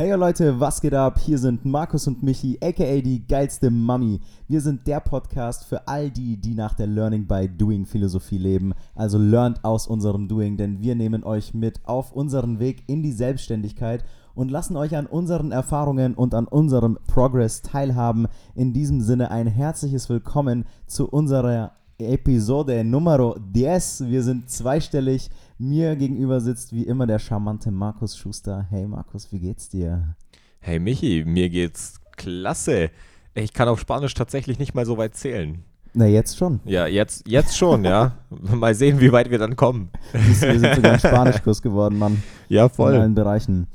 [0.00, 1.18] Hey Leute, was geht ab?
[1.18, 4.18] Hier sind Markus und Michi, aka die geilste Mami.
[4.48, 8.72] Wir sind der Podcast für all die, die nach der Learning by Doing Philosophie leben.
[8.94, 13.12] Also lernt aus unserem Doing, denn wir nehmen euch mit auf unseren Weg in die
[13.12, 14.02] Selbstständigkeit
[14.34, 18.26] und lassen euch an unseren Erfahrungen und an unserem Progress teilhaben.
[18.54, 24.10] In diesem Sinne ein herzliches Willkommen zu unserer Episode Numero 10.
[24.10, 25.28] Wir sind zweistellig.
[25.62, 28.66] Mir gegenüber sitzt wie immer der charmante Markus Schuster.
[28.70, 30.16] Hey Markus, wie geht's dir?
[30.58, 32.88] Hey Michi, mir geht's klasse.
[33.34, 35.62] Ich kann auf Spanisch tatsächlich nicht mal so weit zählen.
[35.92, 36.60] Na, jetzt schon.
[36.64, 38.16] Ja, jetzt, jetzt schon, ja.
[38.30, 39.90] Mal sehen, wie weit wir dann kommen.
[40.12, 42.22] Wir sind sogar ein Spanischkurs geworden, Mann.
[42.48, 42.94] Ja, voll.
[42.94, 43.66] In allen Bereichen.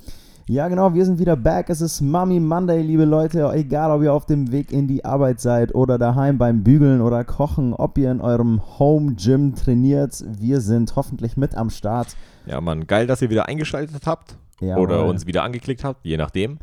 [0.48, 1.72] Ja, genau, wir sind wieder back.
[1.72, 3.50] Es ist Mummy Monday, liebe Leute.
[3.52, 7.24] Egal, ob ihr auf dem Weg in die Arbeit seid oder daheim beim Bügeln oder
[7.24, 12.16] Kochen, ob ihr in eurem Home Gym trainiert, wir sind hoffentlich mit am Start.
[12.46, 16.16] Ja, Mann, geil, dass ihr wieder eingeschaltet habt Ja, oder uns wieder angeklickt habt, je
[16.16, 16.60] nachdem.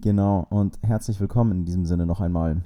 [0.00, 2.62] Genau, und herzlich willkommen in diesem Sinne noch einmal.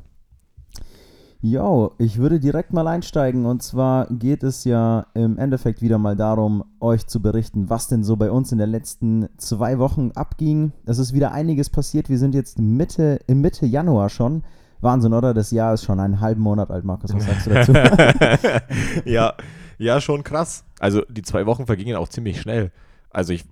[1.42, 6.14] Jo, ich würde direkt mal einsteigen und zwar geht es ja im Endeffekt wieder mal
[6.14, 10.72] darum, euch zu berichten, was denn so bei uns in den letzten zwei Wochen abging.
[10.84, 12.10] Es ist wieder einiges passiert.
[12.10, 14.42] Wir sind jetzt Mitte, im Mitte Januar schon.
[14.82, 15.32] Wahnsinn, oder?
[15.32, 17.14] Das Jahr ist schon einen halben Monat alt, Markus.
[17.14, 17.72] Was sagst du dazu?
[19.06, 19.32] ja,
[19.78, 20.64] ja, schon krass.
[20.78, 22.70] Also die zwei Wochen vergingen auch ziemlich schnell.
[23.08, 23.44] Also ich,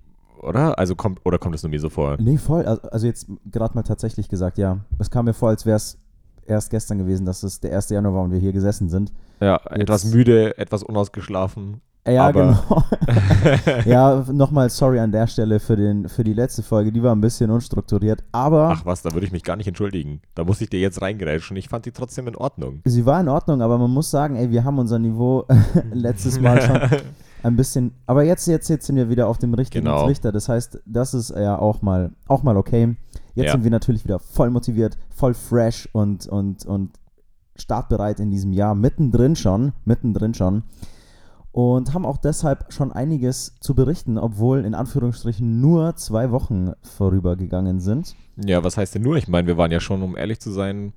[0.42, 0.78] oder?
[0.78, 2.18] Also kommt, oder kommt es nur mir so vor?
[2.20, 2.66] nee, voll.
[2.66, 4.80] Also also jetzt gerade mal tatsächlich gesagt, ja.
[4.98, 5.96] Es kam mir vor, als wäre es
[6.48, 7.90] erst gestern gewesen, dass es der 1.
[7.90, 9.12] Januar war und wir hier gesessen sind.
[9.40, 11.80] Ja, Jetzt- etwas müde, etwas unausgeschlafen.
[12.06, 12.56] Ja, genau.
[13.84, 16.90] ja, nochmal sorry an der Stelle für, den, für die letzte Folge.
[16.90, 20.22] Die war ein bisschen unstrukturiert, aber Ach was, da würde ich mich gar nicht entschuldigen.
[20.34, 21.56] Da muss ich dir jetzt reingrätschen.
[21.58, 22.80] Ich fand die trotzdem in Ordnung.
[22.86, 23.60] sie war in Ordnung.
[23.60, 25.44] Aber man muss sagen, ey, wir haben unser Niveau
[25.92, 26.80] letztes Mal schon
[27.42, 27.92] ein bisschen.
[28.06, 30.04] Aber jetzt, jetzt, jetzt sind wir wieder auf dem richtigen Genau.
[30.06, 30.32] Trichter.
[30.32, 32.96] Das heißt, das ist ja auch mal, auch mal okay.
[33.34, 33.52] Jetzt Ja.
[33.52, 36.90] sind wir natürlich wieder voll motiviert, voll fresh und, und, und
[37.56, 38.74] startbereit in diesem Jahr.
[38.74, 40.62] Mittendrin schon, mittendrin schon.
[41.52, 47.80] Und haben auch deshalb schon einiges zu berichten, obwohl in Anführungsstrichen nur zwei Wochen vorübergegangen
[47.80, 48.14] sind.
[48.36, 49.16] Ja, was heißt denn nur?
[49.16, 50.92] Ich meine, wir waren ja schon, um ehrlich zu sein,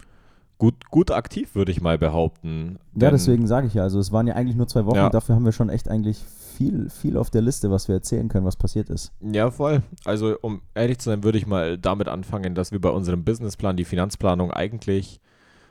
[0.61, 2.77] gut, gut aktiv, würde ich mal behaupten.
[2.93, 5.09] Ja, deswegen sage ich ja, also es waren ja eigentlich nur zwei Wochen, Ja.
[5.09, 6.19] dafür haben wir schon echt eigentlich
[6.55, 9.11] viel, viel auf der Liste, was wir erzählen können, was passiert ist.
[9.21, 9.81] Ja, voll.
[10.05, 13.75] Also, um ehrlich zu sein, würde ich mal damit anfangen, dass wir bei unserem Businessplan,
[13.75, 15.19] die Finanzplanung eigentlich,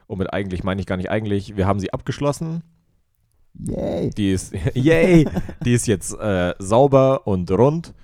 [0.09, 2.65] und mit eigentlich meine ich gar nicht eigentlich, wir haben sie abgeschlossen.
[3.55, 4.11] Yay!
[4.11, 5.29] Die ist, yay,
[5.65, 7.95] die ist jetzt äh, sauber und rund.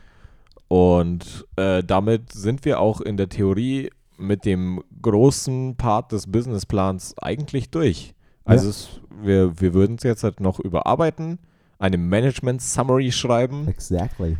[0.68, 7.14] Und äh, damit sind wir auch in der Theorie mit dem großen Part des Businessplans
[7.18, 8.14] eigentlich durch.
[8.44, 8.70] Also Ja.
[8.70, 8.88] es,
[9.22, 11.38] wir, wir würden es jetzt halt noch überarbeiten,
[11.78, 14.36] eine Management Summary schreiben Exactly.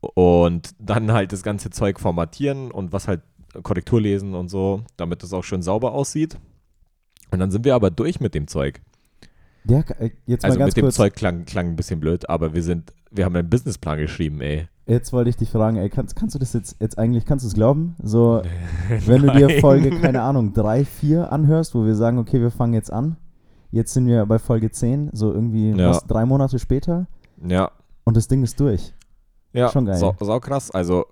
[0.00, 3.22] und dann halt das ganze Zeug formatieren und was halt
[3.62, 6.38] Korrektur lesen und so, damit es auch schön sauber aussieht.
[7.30, 8.80] Und dann sind wir aber durch mit dem Zeug.
[9.64, 12.28] Ja, äh, jetzt Also mal ganz mit dem kurz, Zeug klang, klang ein bisschen blöd,
[12.28, 14.68] aber wir sind, wir haben einen Businessplan geschrieben, ey.
[14.88, 17.48] Jetzt wollte ich dich fragen, ey, kannst, kannst du das jetzt, jetzt eigentlich, kannst du
[17.48, 17.94] es glauben?
[18.02, 18.42] So,
[19.06, 19.60] wenn du dir.
[19.60, 23.16] Folge, keine Ahnung, 3, 4 anhörst, wo wir sagen, okay, wir fangen jetzt an,
[23.70, 25.90] jetzt sind wir bei Folge 10, so irgendwie Ja.
[25.90, 27.06] was, drei Monate später
[27.46, 27.70] Ja,
[28.04, 28.94] und das Ding ist durch.
[29.52, 29.96] ja, Schon geil.
[29.98, 30.70] Sau, sau krass.
[30.70, 31.04] Also,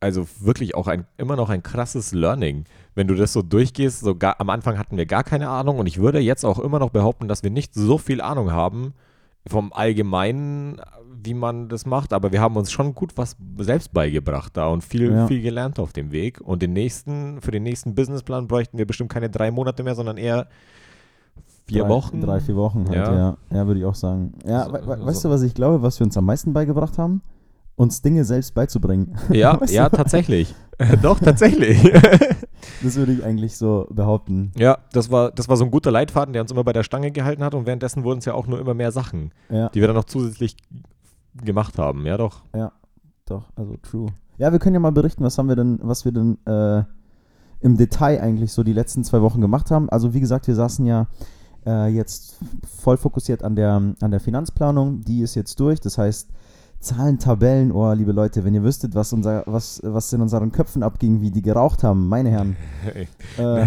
[0.00, 2.64] also wirklich auch ein, immer noch ein krasses Learning.
[2.94, 5.86] Wenn du das so durchgehst, so gar, am Anfang hatten wir gar keine Ahnung und
[5.86, 8.92] ich würde jetzt auch immer noch behaupten, dass wir nicht so viel Ahnung haben
[9.46, 10.80] vom Allgemeinen,
[11.22, 14.82] wie man das macht, aber wir haben uns schon gut was selbst beigebracht da und
[14.84, 15.26] viel, Ja.
[15.26, 16.40] viel gelernt auf dem Weg.
[16.40, 20.16] Und den nächsten, für den nächsten Businessplan bräuchten wir bestimmt keine drei Monate mehr, sondern
[20.16, 20.48] eher
[21.66, 22.20] vier drei, Wochen.
[22.20, 23.14] Drei, vier Wochen halt, ja.
[23.14, 23.36] Ja.
[23.52, 24.32] Ja, würde ich auch sagen.
[24.46, 26.52] Ja, So- we we so- weißt du, was ich glaube, was wir uns am meisten
[26.52, 27.22] beigebracht haben?
[27.76, 29.16] Uns Dinge selbst beizubringen.
[29.30, 29.96] Ja, Weißt ja, du?
[29.96, 30.54] tatsächlich.
[31.02, 31.82] Doch, tatsächlich.
[32.82, 34.52] Das würde ich eigentlich so behaupten.
[34.56, 37.10] Ja, das war, das war so ein guter Leitfaden, der uns immer bei der Stange
[37.10, 39.86] gehalten hat und währenddessen wurden es ja auch nur immer mehr Sachen, Ja, die wir
[39.86, 40.56] dann noch zusätzlich
[41.42, 42.06] gemacht haben.
[42.06, 42.42] Ja, doch.
[43.26, 44.06] doch, also true.
[44.38, 46.82] Ja, wir können ja mal berichten, was haben wir denn, was wir denn äh,
[47.60, 49.88] im Detail eigentlich so die letzten zwei Wochen gemacht haben.
[49.88, 51.06] Also wie gesagt, wir saßen ja
[51.66, 52.36] äh, jetzt
[52.66, 55.00] voll fokussiert an der, an der Finanzplanung.
[55.02, 55.80] Die ist jetzt durch.
[55.80, 56.30] Das heißt,
[56.84, 60.82] Zahlen, Tabellen, oh, liebe Leute, wenn ihr wüsstet, was, unser, was, was in unseren Köpfen
[60.82, 62.56] abging, wie die geraucht haben, meine Herren.
[63.38, 63.66] Äh,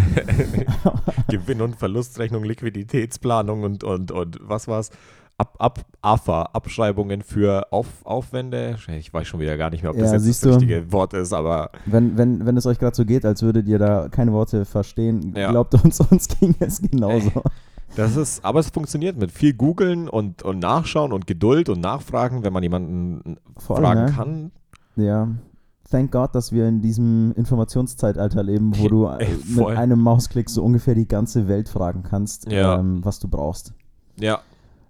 [1.28, 4.90] Gewinn- und Verlustrechnung, Liquiditätsplanung und, und, und was war's?
[5.36, 8.76] Ab, ab, AFA, Abschreibungen für Auf, Aufwände.
[8.98, 10.48] Ich weiß schon wieder gar nicht mehr, ob das Ja, jetzt das du.
[10.50, 13.78] richtige Wort ist, aber wenn, wenn, wenn es euch gerade so geht, als würdet ihr
[13.78, 15.50] da keine Worte verstehen, Ja.
[15.52, 17.30] glaubt uns, uns ging es genauso.
[17.96, 22.42] Das ist, aber es funktioniert mit viel googeln und, und nachschauen und Geduld und nachfragen,
[22.44, 24.12] wenn man jemanden Voll, fragen ne?
[24.12, 24.50] kann.
[24.96, 25.28] Ja,
[25.90, 30.62] thank God, dass wir in diesem Informationszeitalter leben, wo du Ey, mit einem Mausklick so
[30.62, 32.78] ungefähr die ganze Welt fragen kannst, Ja.
[32.78, 33.72] ähm, was du brauchst.
[34.20, 34.40] Ja,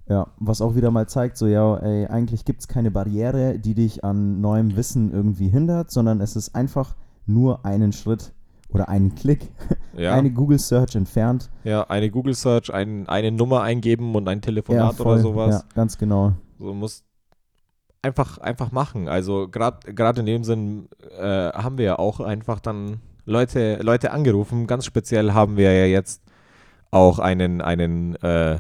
[0.09, 3.75] Ja, was auch wieder mal zeigt, so ja, ey, eigentlich gibt es keine Barriere, die
[3.75, 6.97] dich an neuem Wissen irgendwie hindert, sondern es ist einfach
[7.27, 8.33] nur einen Schritt
[8.69, 9.53] oder einen Klick,
[9.97, 10.13] ja.
[10.15, 11.51] eine Google Search entfernt.
[11.65, 15.15] ja, eine Google Search, ein, eine Nummer eingeben und ein Telefonat voll.
[15.15, 15.55] oder sowas.
[15.55, 16.33] Ja, ganz genau.
[16.59, 17.05] So muss
[18.03, 19.09] einfach, einfach machen.
[19.09, 20.89] Also gerade in dem Sinn
[21.19, 24.67] äh, haben wir ja auch einfach dann Leute, Leute angerufen.
[24.67, 26.23] Ganz speziell haben wir ja jetzt
[26.91, 28.59] auch einen, einen äh,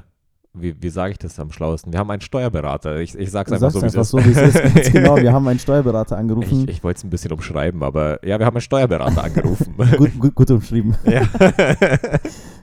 [0.60, 1.92] wie, wie sage ich das am schlauesten?
[1.92, 2.98] Wir haben einen Steuerberater.
[2.98, 4.08] Ich, ich sage es einfach so, wie es ist.
[4.10, 4.74] so, wie es ist.
[4.74, 6.64] Ganz genau, wir haben einen Steuerberater angerufen.
[6.64, 9.74] Ich, ich wollte es ein bisschen umschreiben, aber ja, wir haben einen Steuerberater angerufen.
[9.96, 10.96] gut, gut, gut umschrieben.
[11.04, 11.22] ja.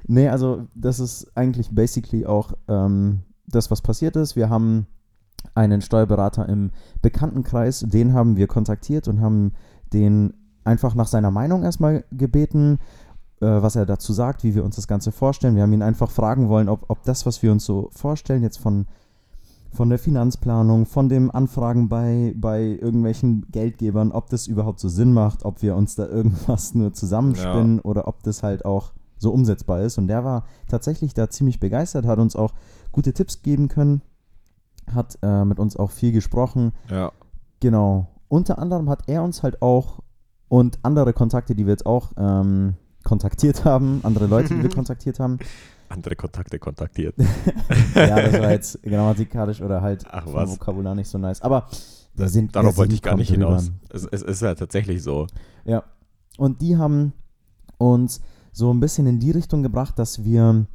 [0.07, 4.36] Nee, also das ist eigentlich basically auch ähm, das, was passiert ist.
[4.36, 4.88] Wir haben
[5.53, 6.71] einen Steuerberater im
[7.01, 9.53] Bekanntenkreis, den haben wir kontaktiert und haben
[9.94, 10.33] den
[10.63, 12.80] einfach nach seiner Meinung erstmal gebeten,
[13.47, 15.56] was er dazu sagt, wie wir uns das Ganze vorstellen.
[15.56, 18.57] Wir haben ihn einfach fragen wollen, ob, ob das, was wir uns so vorstellen, jetzt
[18.57, 18.88] von,
[19.71, 25.13] von der Finanzplanung, von dem Anfragen bei, bei irgendwelchen Geldgebern, ob das überhaupt so Sinn
[25.13, 29.81] macht, ob wir uns da irgendwas nur zusammenspinnen oder ob das halt auch so umsetzbar
[29.81, 29.98] ist.
[29.98, 32.53] Und der war tatsächlich da ziemlich begeistert, hat uns auch
[32.91, 34.01] gute Tipps geben können,
[34.94, 36.74] hat äh, mit uns auch viel gesprochen.
[36.89, 37.12] ja.
[37.62, 38.07] Genau.
[38.27, 40.00] Unter anderem hat er uns halt auch
[40.50, 42.75] und andere Kontakte, die wir jetzt auch ähm,
[43.06, 45.40] kontaktiert haben, andere Leute, die wir kontaktiert haben.
[45.88, 47.16] Andere Kontakte kontaktiert.
[47.96, 50.50] ja, das war jetzt grammatikalisch oder halt Ach, vom was.
[50.50, 51.42] Vokabular nicht so nice.
[51.42, 51.68] Aber
[52.16, 53.72] wir Das, sind, darauf wollte ich gar nicht hinaus.
[53.90, 55.28] Es, es ist ja tatsächlich so.
[55.63, 55.84] Ja.
[56.38, 57.13] Und die haben
[57.78, 58.22] uns
[58.52, 60.66] so ein bisschen in die Richtung gebracht, dass wir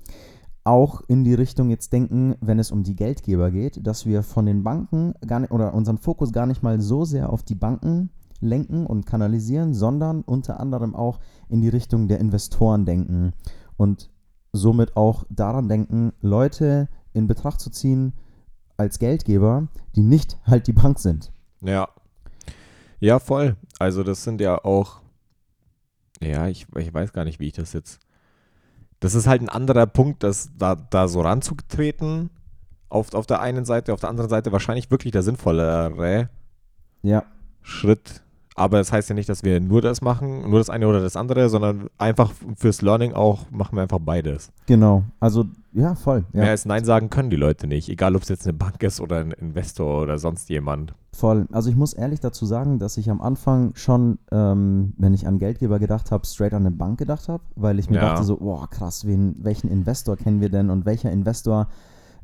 [0.62, 4.46] auch in die Richtung jetzt denken, wenn es um die Geldgeber geht, dass wir von
[4.46, 8.10] den Banken gar nicht, oder unseren Fokus gar nicht mal so sehr auf die Banken
[8.40, 13.32] lenken und kanalisieren, sondern unter anderem auch in die Richtung der Investoren denken
[13.76, 14.10] und
[14.52, 18.12] somit auch daran denken, Leute in Betracht zu ziehen
[18.76, 21.32] als Geldgeber, die nicht halt die Bank sind.
[21.60, 21.88] Ja.
[22.98, 23.56] Ja, voll.
[23.78, 25.00] Also das sind ja auch,
[26.22, 28.00] ja, ich, ich weiß gar nicht, wie ich das jetzt.
[29.00, 32.30] Das ist halt ein anderer Punkt, das da, da so ranzutreten.
[32.90, 36.28] Auf, auf der einen Seite, auf der anderen Seite wahrscheinlich wirklich der sinnvollere
[37.02, 37.24] Ja,
[37.62, 38.22] Schritt.
[38.56, 41.16] Aber das heißt ja nicht, dass wir nur das machen, nur das eine oder das
[41.16, 44.50] andere, sondern einfach fürs Learning auch machen wir einfach beides.
[44.66, 45.04] genau.
[45.20, 46.24] Also, ja, voll.
[46.32, 46.40] Ja.
[46.42, 49.00] Mehr als Nein sagen können die Leute nicht, egal ob es jetzt eine Bank ist
[49.00, 50.94] oder ein Investor oder sonst jemand.
[51.12, 51.46] Voll.
[51.52, 55.38] Also ich muss ehrlich dazu sagen, dass ich am Anfang schon, ähm, wenn ich an
[55.38, 58.10] Geldgeber gedacht habe, straight an eine Bank gedacht habe, weil ich mir Ja.
[58.10, 61.68] dachte so, boah, krass, wen, welchen Investor kennen wir denn und welcher Investor,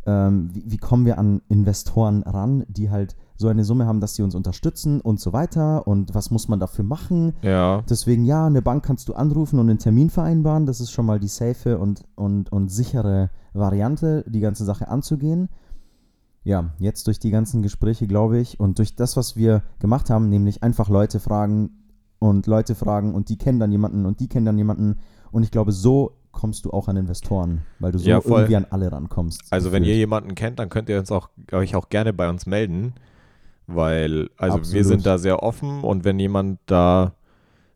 [0.07, 4.15] ähm, wie, wie kommen wir an Investoren ran, die halt so eine Summe haben, dass
[4.15, 7.35] sie uns unterstützen und so weiter und was muss man dafür machen?
[7.43, 7.83] Ja.
[7.89, 10.65] Deswegen, ja, eine Bank kannst du anrufen und einen Termin vereinbaren.
[10.65, 15.49] Das ist schon mal die safe und, und, und sichere Variante, die ganze Sache anzugehen.
[16.45, 20.29] Ja, jetzt durch die ganzen Gespräche, glaube ich, und durch das, was wir gemacht haben,
[20.29, 21.71] nämlich einfach Leute fragen
[22.21, 24.99] und Leute fragen und die kennen dann jemanden und die kennen dann jemanden.
[25.33, 28.67] Und ich glaube, so kommst du auch an Investoren, weil du so Ja, irgendwie an
[28.71, 29.43] alle rankommst.
[29.51, 30.01] Also wenn ihr gefühlt.
[30.01, 32.93] jemanden kennt, dann könnt ihr uns auch, euch auch gerne bei uns melden,
[33.67, 34.87] weil also wir Absolut.
[34.87, 37.15] sind da sehr offen und wenn jemand da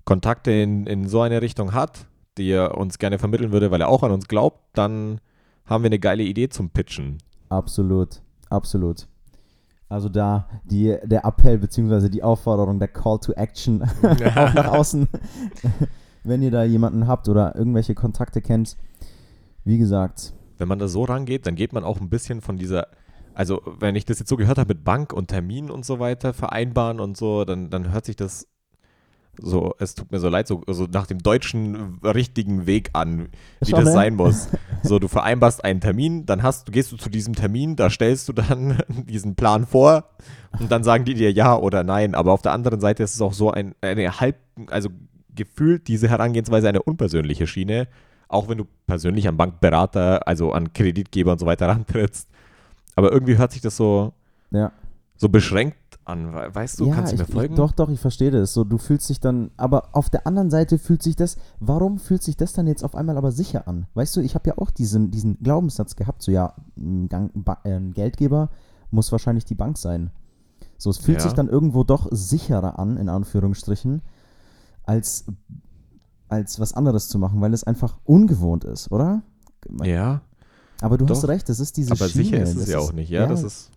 [0.04, 3.88] Kontakte in, in so eine Richtung hat, die er uns gerne vermitteln würde, weil er
[3.88, 5.20] auch an uns glaubt, dann
[5.64, 7.18] haben wir eine geile Idee zum Pitchen.
[7.48, 9.08] Absolut, absolut.
[9.88, 12.10] Also da die, der Appell bzw.
[12.10, 15.08] die Aufforderung, der Call to Action auch nach außen.
[16.22, 18.76] Wenn ihr da jemanden habt oder irgendwelche Kontakte kennt,
[19.64, 22.88] wie gesagt, Wenn man da so rangeht, dann geht man auch ein bisschen von dieser,
[23.34, 26.34] also wenn ich das jetzt so gehört habe mit Bank und Termin und so weiter,
[26.34, 28.46] vereinbaren und so, dann, dann hört sich das
[29.42, 33.28] so, es tut mir so leid, so, so nach dem deutschen richtigen Weg an,
[33.60, 33.92] wie Schon, das ne?
[33.92, 34.48] sein muss.
[34.82, 38.30] So, du vereinbarst einen Termin, dann hast du, gehst du zu diesem Termin, da stellst
[38.30, 40.04] du dann diesen Plan vor
[40.58, 42.14] und dann sagen die dir ja oder nein.
[42.14, 44.36] Aber auf der anderen Seite ist es auch so ein, eine halb,
[44.68, 44.88] also
[45.34, 47.88] gefühlt diese Herangehensweise eine unpersönliche Schiene,
[48.28, 52.28] auch wenn du persönlich an Bankberater, also an Kreditgeber und so weiter rantrittst.
[52.96, 54.12] Aber irgendwie hört sich das so,
[54.50, 54.72] ja.
[55.16, 56.32] so beschränkt an.
[56.34, 57.54] We- Weißt du, ja, kannst du ich, mir folgen?
[57.54, 58.52] Ich, doch, doch, ich verstehe das.
[58.52, 62.22] So, du fühlst dich dann, aber auf der anderen Seite fühlt sich das, warum fühlt
[62.22, 63.86] sich das dann jetzt auf einmal aber sicher an?
[63.94, 67.92] Weißt du, ich habe ja auch diesen, diesen Glaubenssatz gehabt, so ja, ein, äh, ein
[67.92, 68.50] Geldgeber
[68.90, 70.10] muss wahrscheinlich die Bank sein.
[70.76, 71.24] So, es fühlt Ja.
[71.24, 74.02] sich dann irgendwo doch sicherer an, in Anführungsstrichen,
[74.90, 75.24] als,
[76.28, 79.22] als was anderes zu machen, weil es einfach ungewohnt ist, oder?
[79.84, 80.22] ja,
[80.80, 81.28] Aber du hast doch.
[81.28, 82.24] recht, das ist diese aber Schiene.
[82.24, 83.10] sicher ist es das ja auch nicht.
[83.10, 83.70] Ja, das ist.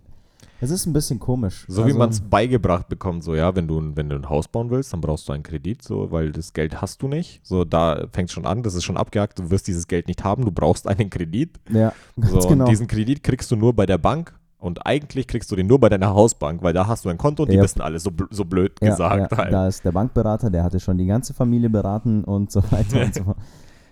[0.61, 1.65] Es ist ein bisschen komisch.
[1.67, 4.29] So Also, wie man es beigebracht bekommt, so ja, wenn du, ein- wenn du ein
[4.29, 7.41] Haus bauen willst, dann brauchst du einen Kredit, so, weil das Geld hast du nicht.
[7.45, 10.45] So, da fängt schon an, das ist schon abgehakt, du wirst dieses Geld nicht haben,
[10.45, 11.59] du brauchst einen Kredit.
[11.69, 12.63] Ja, So, genau.
[12.63, 15.77] Und diesen Kredit kriegst du nur bei der Bank und eigentlich kriegst du den nur
[15.79, 17.63] bei deiner Hausbank, weil da hast du ein Konto und die Ja.
[17.63, 19.31] wissen alles, so, so blöd ja, gesagt.
[19.31, 19.51] ja, halt.
[19.51, 23.13] Da ist der Bankberater, der hatte schon die ganze Familie beraten und so weiter und
[23.13, 23.37] so fort.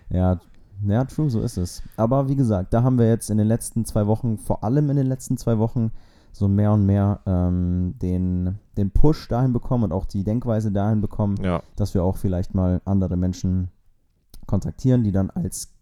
[0.08, 0.40] Ja,
[0.88, 1.82] ja, true, so ist es.
[1.98, 4.96] Aber wie gesagt, da haben wir jetzt in den letzten zwei Wochen, vor allem in
[4.96, 5.92] den letzten zwei Wochen,
[6.32, 11.02] so mehr und mehr ähm, den, den Push dahin bekommen und auch die Denkweise dahin
[11.02, 11.36] bekommen,
[11.76, 13.68] dass wir auch vielleicht mal andere Menschen
[14.46, 15.74] kontaktieren, die dann als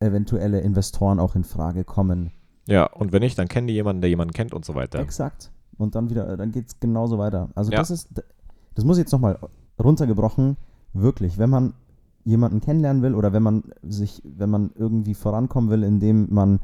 [0.00, 2.32] eventuelle Investoren auch in Frage kommen.
[2.66, 4.98] Ja, und wenn nicht, dann kennen die jemanden, der jemanden kennt und so weiter.
[5.00, 5.50] Exakt.
[5.78, 7.48] Und dann wieder, dann geht es genauso weiter.
[7.54, 7.78] Also Ja.
[7.78, 8.08] das ist,
[8.74, 9.38] das muss jetzt nochmal
[9.82, 10.56] runtergebrochen,
[10.92, 11.74] wirklich, wenn man
[12.24, 16.60] jemanden kennenlernen will oder wenn man sich, wenn man irgendwie vorankommen will, indem man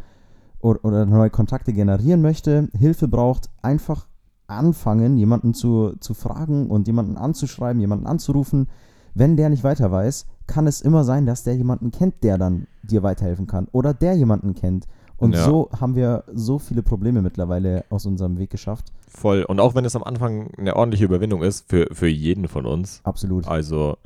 [0.61, 4.07] oder, oder neue Kontakte generieren möchte, Hilfe braucht, einfach
[4.47, 8.69] anfangen, jemanden zu, zu fragen und jemanden anzuschreiben, jemanden anzurufen.
[9.14, 12.67] Wenn der nicht weiter weiß, kann es immer sein, dass der jemanden kennt, der dann
[12.83, 14.87] dir weiterhelfen kann oder der jemanden kennt.
[15.18, 15.44] Und Ja.
[15.44, 18.92] so haben wir so viele Probleme mittlerweile aus unserem Weg geschafft.
[19.08, 19.42] Voll.
[19.42, 23.00] Und auch wenn es am Anfang eine ordentliche Überwindung ist, für, für jeden von uns,
[23.04, 23.46] Absolut.
[23.48, 23.96] Also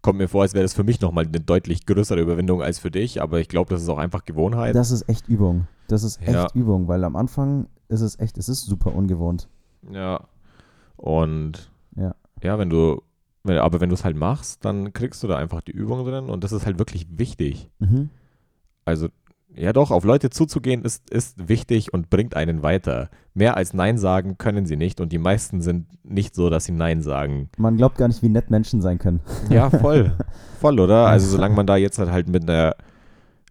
[0.00, 2.90] kommt mir vor, als wäre das für mich nochmal eine deutlich größere Überwindung als für
[2.90, 4.74] dich, aber ich glaube, das ist auch einfach Gewohnheit.
[4.74, 5.66] Das ist echt Übung.
[5.88, 6.46] Das ist echt Ja.
[6.54, 9.48] Übung, weil am Anfang ist es echt, es ist super ungewohnt.
[9.92, 10.20] ja.
[10.96, 12.14] Und Ja.
[12.42, 13.02] ja, wenn du,
[13.44, 16.30] wenn, aber wenn du es halt machst, dann kriegst du da einfach die Übung drin
[16.30, 17.70] und das ist halt wirklich wichtig.
[17.80, 18.08] Mhm.
[18.84, 19.08] Also,
[19.54, 23.10] ja doch, auf Leute zuzugehen ist, ist wichtig und bringt einen weiter.
[23.34, 26.72] Mehr als Nein sagen können sie nicht und die meisten sind nicht so, dass sie
[26.72, 27.48] Nein sagen.
[27.56, 29.20] Man glaubt gar nicht, wie nett Menschen sein können.
[29.50, 30.12] Ja, voll.
[30.60, 31.06] voll, oder?
[31.06, 32.74] Also solange man da jetzt halt, halt mit einer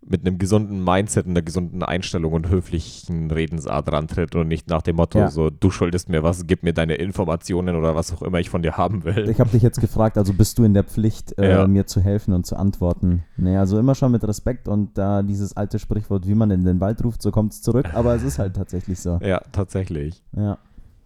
[0.03, 4.81] mit einem gesunden Mindset und einer gesunden Einstellung und höflichen Redensart rantritt und nicht nach
[4.81, 5.29] dem Motto Ja.
[5.29, 8.63] so, du schuldest mir was, gib mir deine Informationen oder was auch immer ich von
[8.63, 9.29] dir haben will.
[9.29, 11.67] Ich habe dich jetzt gefragt, also bist du in der Pflicht, äh, Ja.
[11.67, 13.24] mir zu helfen und zu antworten?
[13.38, 16.79] Nee, also immer schon mit Respekt und da dieses alte Sprichwort, wie man in den
[16.79, 19.20] Wald ruft, so kommt es zurück, aber es ist halt tatsächlich so.
[19.22, 20.24] Ja, tatsächlich.
[20.36, 20.58] Ja,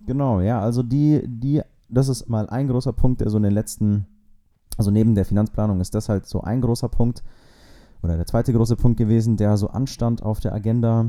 [0.07, 3.53] genau, ja, also die, die, das ist mal ein großer Punkt, der so in den
[3.53, 4.05] letzten,
[4.77, 7.23] also neben der Finanzplanung ist das halt so ein großer Punkt
[8.05, 11.07] oder der zweite große Punkt gewesen, der so anstand auf der Agenda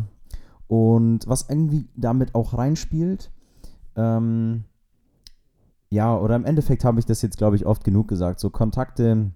[0.67, 3.31] und was irgendwie damit auch reinspielt,
[3.95, 4.65] ähm,
[5.91, 9.31] ja, oder im Endeffekt habe ich das jetzt, glaube ich, oft genug gesagt, so Kontakte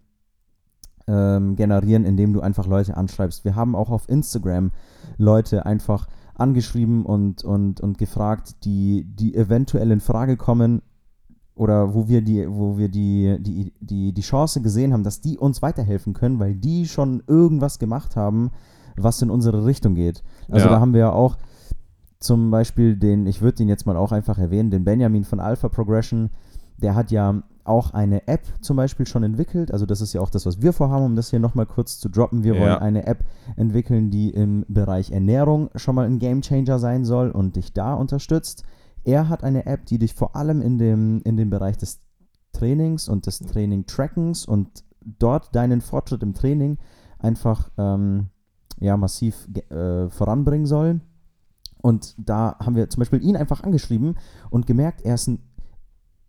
[1.06, 3.44] ähm, generieren, indem du einfach Leute anschreibst.
[3.44, 4.72] Wir haben auch auf Instagram
[5.16, 10.82] Leute einfach angeschrieben und, und, und gefragt, die, die eventuell in Frage kommen
[11.60, 15.36] oder wo wir die, wo wir die, die, die, die Chance gesehen haben, dass die
[15.36, 18.50] uns weiterhelfen können, weil die schon irgendwas gemacht haben,
[18.96, 20.22] was in unsere Richtung geht.
[20.48, 20.74] Also Ja.
[20.76, 21.36] da haben wir ja auch
[22.18, 25.68] zum Beispiel den, ich würde den jetzt mal auch einfach erwähnen, den Benjamin von Alpha
[25.68, 26.30] Progression,
[26.78, 29.70] der hat ja auch eine App zum Beispiel schon entwickelt.
[29.70, 32.08] Also das ist ja auch das, was wir vorhaben, um das hier nochmal kurz zu
[32.08, 32.42] droppen.
[32.42, 32.60] Wir Ja.
[32.60, 33.18] wollen eine App
[33.56, 38.64] entwickeln, die im Bereich Ernährung schon mal ein Gamechanger sein soll und dich da unterstützt.
[39.04, 42.00] Er hat eine App, die dich vor allem in dem, in dem Bereich des
[42.52, 46.78] Trainings und des Training-Trackens und dort deinen Fortschritt im Training
[47.18, 48.28] einfach ähm,
[48.78, 51.00] ja, massiv äh, voranbringen soll.
[51.82, 54.16] Und da haben wir zum Beispiel ihn einfach angeschrieben
[54.50, 55.38] und gemerkt, er ist ein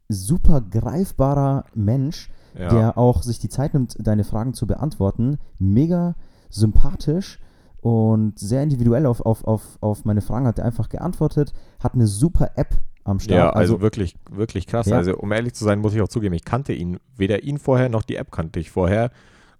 [0.08, 2.70] super greifbarer Mensch, Ja.
[2.70, 5.38] der auch sich die Zeit nimmt, deine Fragen zu beantworten.
[5.58, 6.16] Mega
[6.50, 7.40] sympathisch
[7.82, 12.08] und sehr individuell auf, auf, auf, auf meine Fragen hat er einfach geantwortet, hat eine
[12.08, 13.38] super App am Start.
[13.38, 14.86] Ja, also, wirklich, wirklich krass.
[14.86, 14.98] Ja.
[14.98, 17.90] Also, um ehrlich zu sein, muss ich auch zugeben, ich kannte ihn, weder ihn vorher
[17.90, 19.10] noch die App kannte ich vorher.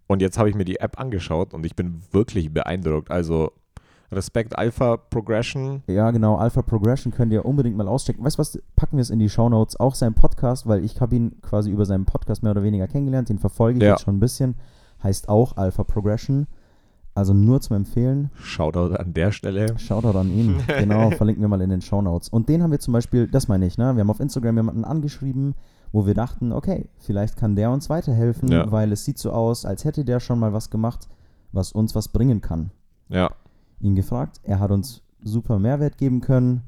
[0.08, 3.10] Und jetzt habe ich mir die App angeschaut und ich bin wirklich beeindruckt.
[3.10, 3.52] Also,
[4.12, 5.84] Respekt Alpha Progression.
[5.88, 6.36] Ja, genau.
[6.36, 8.24] Alpha Progression könnt ihr unbedingt mal auschecken.
[8.24, 8.62] Weißt du was?
[8.76, 9.80] Packen wir es in die Shownotes.
[9.80, 13.30] Auch sein Podcast, weil ich habe ihn quasi über seinen Podcast mehr oder weniger kennengelernt.
[13.30, 13.92] Den verfolge ich Ja.
[13.92, 14.56] jetzt schon ein bisschen.
[15.02, 16.48] Heißt auch Alpha Progression.
[17.14, 18.32] Also nur zum Empfehlen.
[18.36, 19.78] Shoutout an der Stelle.
[19.78, 20.58] Shoutout an ihn.
[20.68, 22.30] Genau, verlinken wir mal in den Shownotes.
[22.30, 23.94] Und den haben wir zum Beispiel, das meine ich, ne?
[23.96, 25.56] Wir haben auf Instagram jemanden angeschrieben,
[25.92, 28.72] wo wir dachten, okay, vielleicht kann der uns weiterhelfen, Ja.
[28.72, 31.10] weil es sieht so aus, als hätte der schon mal was gemacht,
[31.52, 32.72] was uns was bringen kann
[33.10, 33.30] Ja,
[33.82, 34.40] ihn gefragt.
[34.44, 36.62] Er hat uns super Mehrwert geben können.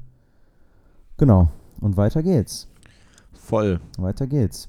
[1.16, 1.48] Genau.
[1.80, 2.68] Und weiter geht's.
[3.32, 3.80] voll.
[3.98, 4.68] Weiter geht's.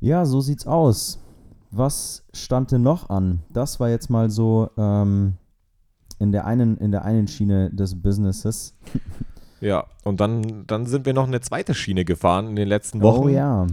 [0.00, 1.18] Ja, so sieht's aus.
[1.76, 3.42] Was stand denn noch an?
[3.50, 5.34] Das war jetzt mal so ähm,
[6.18, 8.74] in, der einen, in der einen Schiene des Businesses.
[9.58, 13.24] Ja, und dann, dann sind wir noch eine zweite Schiene gefahren in den letzten Wochen.
[13.24, 13.66] Oh ja.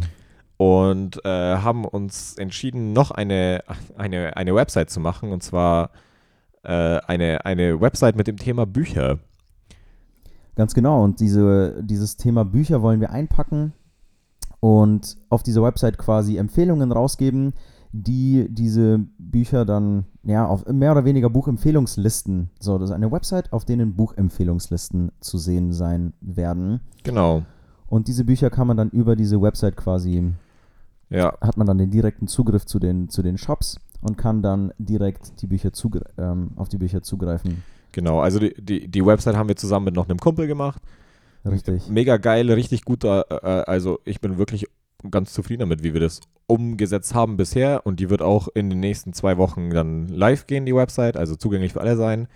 [0.56, 3.66] und äh, haben uns entschieden, noch eine,
[3.98, 5.90] eine, eine Website zu machen und zwar
[6.64, 6.70] äh,
[7.06, 9.20] eine, eine Website mit dem Thema Bücher.
[10.56, 11.04] Ganz genau.
[11.04, 13.74] Und diese, dieses Thema Bücher wollen wir einpacken
[14.62, 17.54] und auf dieser Website quasi Empfehlungen rausgeben,
[17.94, 22.50] die diese Bücher dann ja auf mehr oder weniger Buchempfehlungslisten.
[22.60, 26.82] So, das ist eine Website, auf denen Buchempfehlungslisten zu sehen sein werden.
[27.04, 27.44] Genau.
[27.88, 30.34] Und diese Bücher kann man dann über diese Website quasi,
[31.12, 34.74] Ja, hat man dann den direkten Zugriff zu den, zu den Shops und kann dann
[34.80, 35.72] direkt die Bücher
[36.18, 37.64] ähm, auf die Bücher zugreifen.
[37.92, 38.20] genau.
[38.20, 40.82] Also die, die, die Website haben wir zusammen mit noch einem Kumpel gemacht.
[41.46, 41.90] Richtig.
[41.90, 43.26] Mega geil, richtig guter.
[43.30, 44.66] Äh, also ich bin wirklich
[45.12, 47.86] ganz zufrieden damit, wie wir das umgesetzt haben bisher.
[47.86, 51.36] Und die wird auch in den nächsten zwei Wochen dann live gehen, die Website, also
[51.36, 52.28] zugänglich für alle sein.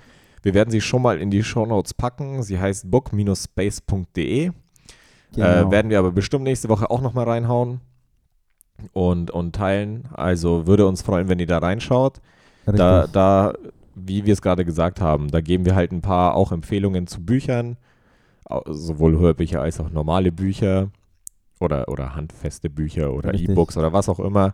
[0.43, 2.43] Wir werden sie schon mal in die Shownotes packen.
[2.43, 4.51] Sie heißt book-space.de.
[5.33, 5.45] Genau.
[5.45, 7.81] Äh, werden wir aber bestimmt nächste Woche auch nochmal reinhauen
[8.93, 10.07] und, und teilen.
[10.13, 12.21] Also würde uns freuen, wenn ihr da reinschaut.
[12.65, 12.77] Richtig.
[12.77, 13.53] Da, da,
[13.95, 17.25] wie wir es gerade gesagt haben, da geben wir halt ein paar auch Empfehlungen zu
[17.25, 17.77] Büchern,
[18.65, 20.89] sowohl Hörbücher als auch normale Bücher
[21.59, 23.33] oder, oder handfeste Bücher oder.
[23.33, 24.53] E-Books oder was auch immer.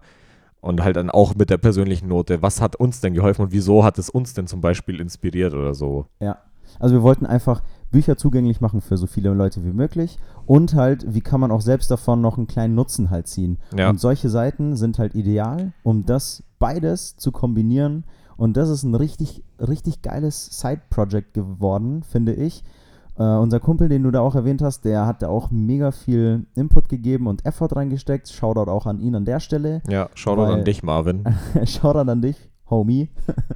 [0.61, 3.83] Und halt dann auch mit der persönlichen Note, was hat uns denn geholfen und wieso
[3.83, 6.05] hat es uns denn zum Beispiel inspiriert oder so.
[6.19, 6.37] Ja.
[6.79, 11.13] Also wir wollten einfach Bücher zugänglich machen für so viele Leute wie möglich und halt,
[11.13, 13.59] wie kann man auch selbst davon noch einen kleinen Nutzen halt ziehen.
[13.77, 13.89] Ja.
[13.89, 18.05] Und solche Seiten sind halt ideal, um das beides zu kombinieren.
[18.35, 22.63] Und das ist ein richtig, richtig geiles Side-Project geworden, finde ich.
[23.17, 26.47] Äh, unser Kumpel, den du da auch erwähnt hast, der hat da auch mega viel
[26.55, 28.29] Input gegeben und Effort reingesteckt.
[28.29, 29.81] Shoutout auch an ihn an der Stelle.
[29.87, 31.23] Ja, doch Weil- an dich, Marvin.
[31.65, 33.09] Shoutout an dich, Homie.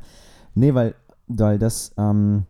[0.53, 0.93] nee, weil,
[1.27, 2.45] weil das ähm,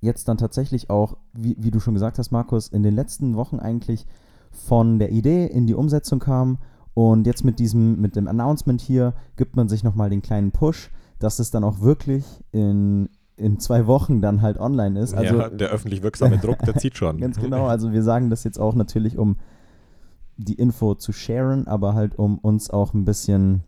[0.00, 3.60] jetzt dann tatsächlich auch, wie, wie du schon gesagt hast, Markus, in den letzten Wochen
[3.60, 4.06] eigentlich
[4.50, 6.58] von der Idee in die Umsetzung kam.
[6.94, 10.90] Und jetzt mit diesem, mit dem Announcement hier gibt man sich nochmal den kleinen Push,
[11.18, 15.14] dass es dann auch wirklich in, in zwei Wochen dann halt online ist.
[15.14, 17.18] Also ja, der öffentlich wirksame Druck, der zieht schon.
[17.20, 19.36] Ganz genau, also wir sagen das jetzt auch natürlich, um
[20.36, 23.62] die Info zu sharen, aber halt um uns auch ein bisschen,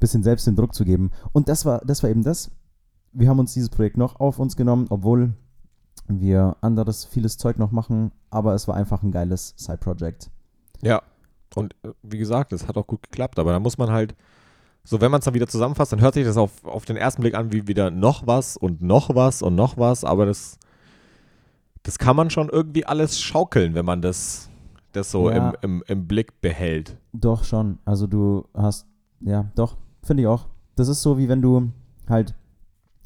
[0.00, 1.10] bisschen selbst den Druck zu geben.
[1.32, 2.50] Und das war, das war eben das.
[3.12, 5.34] Wir haben uns dieses Projekt noch auf uns genommen, obwohl
[6.08, 10.30] wir anderes, vieles Zeug noch machen, aber es war einfach ein geiles Side-Project.
[10.82, 11.02] Ja,
[11.54, 14.14] und äh, wie gesagt, es hat auch gut geklappt, aber da muss man halt,
[14.84, 17.22] so wenn man es dann wieder zusammenfasst, dann hört sich das auf, auf den ersten
[17.22, 20.58] Blick an wie wieder noch was und noch was und noch was, aber das,
[21.84, 24.48] das kann man schon irgendwie alles schaukeln, wenn man das,
[24.92, 25.50] das so Ja.
[25.50, 26.96] im, im, im Blick behält.
[27.12, 27.78] Doch schon.
[27.84, 28.86] Also du hast,
[29.20, 30.46] ja, doch, finde ich auch.
[30.76, 31.70] Das ist so, wie wenn du
[32.08, 32.34] halt,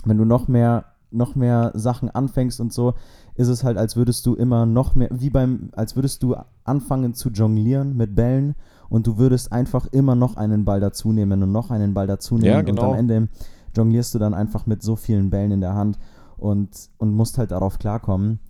[0.05, 2.95] wenn du noch mehr, noch mehr Sachen anfängst und so,
[3.35, 7.13] ist es halt, als würdest du immer noch mehr, wie beim, als würdest du anfangen
[7.15, 8.55] zu jonglieren mit Bällen
[8.89, 12.37] und du würdest einfach immer noch einen Ball dazu nehmen und noch einen Ball dazu
[12.37, 12.93] nehmen Ja, und genau.
[12.93, 13.29] am Ende
[13.77, 15.99] jonglierst du dann einfach mit so vielen Bällen in der Hand
[16.37, 18.41] und, und musst halt darauf klarkommen.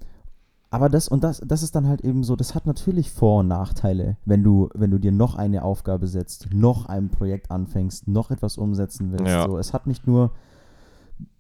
[0.71, 3.49] Aber das und das, das ist dann halt eben so, das hat natürlich Vor- und
[3.49, 8.31] Nachteile, wenn du, wenn du dir noch eine Aufgabe setzt, noch ein Projekt anfängst, noch
[8.31, 9.27] etwas umsetzen willst.
[9.27, 9.47] Ja.
[9.47, 10.33] So, es hat nicht nur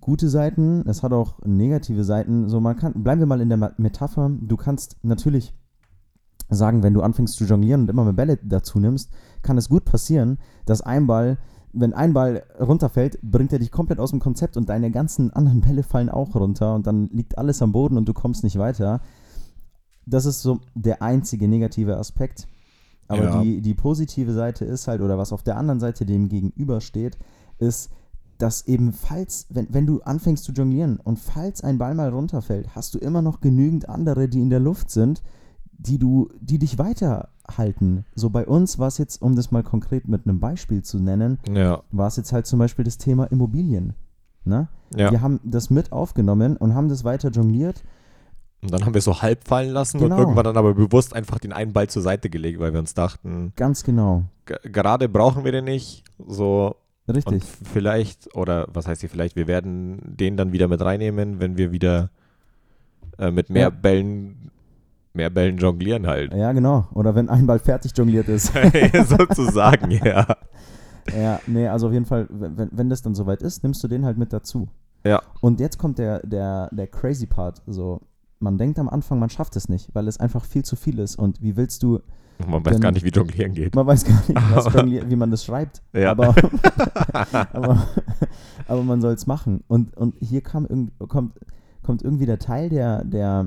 [0.00, 2.48] gute Seiten, es hat auch negative Seiten.
[2.48, 5.52] So, man kann, bleiben wir mal in der Metapher, du kannst natürlich
[6.48, 9.10] sagen, wenn du anfängst zu jonglieren und immer mehr Bälle dazu nimmst,
[9.42, 11.38] kann es gut passieren, dass ein Ball,
[11.72, 15.60] wenn ein Ball runterfällt, bringt er dich komplett aus dem Konzept und deine ganzen anderen
[15.60, 19.00] Bälle fallen auch runter und dann liegt alles am Boden und du kommst nicht weiter.
[20.06, 22.46] Das ist so der einzige negative Aspekt.
[23.08, 23.40] Aber Ja.
[23.42, 27.18] die, die positive Seite ist halt, oder was auf der anderen Seite dem gegenübersteht,
[27.58, 27.90] ist,
[28.38, 32.74] dass eben falls, wenn, wenn du anfängst zu jonglieren und falls ein Ball mal runterfällt,
[32.74, 35.22] hast du immer noch genügend andere, die in der Luft sind,
[35.78, 38.04] die du, die dich weiterhalten.
[38.14, 41.38] So bei uns war es jetzt, um das mal konkret mit einem Beispiel zu nennen,
[41.52, 43.94] Ja, war es jetzt halt zum Beispiel das Thema Immobilien.
[44.44, 44.68] Ne?
[44.94, 45.10] ja.
[45.10, 47.82] Wir haben das mit aufgenommen und haben das weiter jongliert.
[48.62, 50.14] Und dann haben wir es so halb fallen lassen Genau.
[50.14, 52.94] und irgendwann dann aber bewusst einfach den einen Ball zur Seite gelegt, weil wir uns
[52.94, 54.24] dachten, Ganz genau.
[54.46, 56.04] ge- gerade brauchen wir den nicht.
[56.26, 57.44] So, Und Richtig.
[57.44, 61.70] vielleicht, oder was heißt hier vielleicht, wir werden den dann wieder mit reinnehmen, wenn wir
[61.70, 62.10] wieder
[63.18, 63.70] äh, mit mehr Ja.
[63.70, 64.50] Bällen,
[65.16, 66.32] mehr Bällen jonglieren halt.
[66.34, 66.86] Ja, genau.
[66.94, 68.52] Oder wenn ein Ball fertig jongliert ist.
[69.08, 70.26] Sozusagen, ja.
[71.16, 74.04] Ja, nee, also auf jeden Fall, wenn, wenn- das dann soweit ist, nimmst du den
[74.04, 74.68] halt mit dazu.
[75.04, 75.22] Ja.
[75.40, 77.62] Und jetzt kommt der, der, der crazy Part.
[77.66, 78.00] So,
[78.40, 81.16] man denkt am Anfang, man schafft es nicht, weil es einfach viel zu viel ist.
[81.16, 82.00] Und wie willst du,
[82.44, 83.74] Man weiß gar nicht, wie jonglieren geht.
[83.76, 85.80] man weiß gar nicht, wie man das schreibt.
[85.92, 86.10] Ja.
[86.10, 86.34] Aber,
[87.52, 87.86] aber,
[88.66, 89.62] aber man soll es machen.
[89.68, 91.38] Und, und hier kam irgend, kommt,
[91.82, 93.46] kommt irgendwie der Teil, der, der,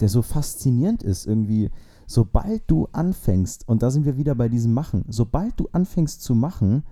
[0.00, 1.70] der so faszinierend ist, irgendwie.
[2.06, 6.34] Sobald du anfängst, und da sind wir wieder bei diesem Machen, sobald du anfängst zu
[6.34, 6.82] machen,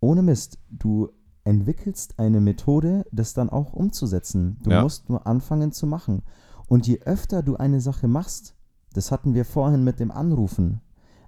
[0.00, 1.08] ohne Mist, du
[1.44, 4.58] entwickelst eine Methode, das dann auch umzusetzen.
[4.62, 4.82] Du Ja.
[4.82, 6.22] musst nur anfangen zu machen.
[6.66, 8.56] Und je öfter du eine Sache machst,
[8.94, 10.80] das hatten wir vorhin mit dem Anrufen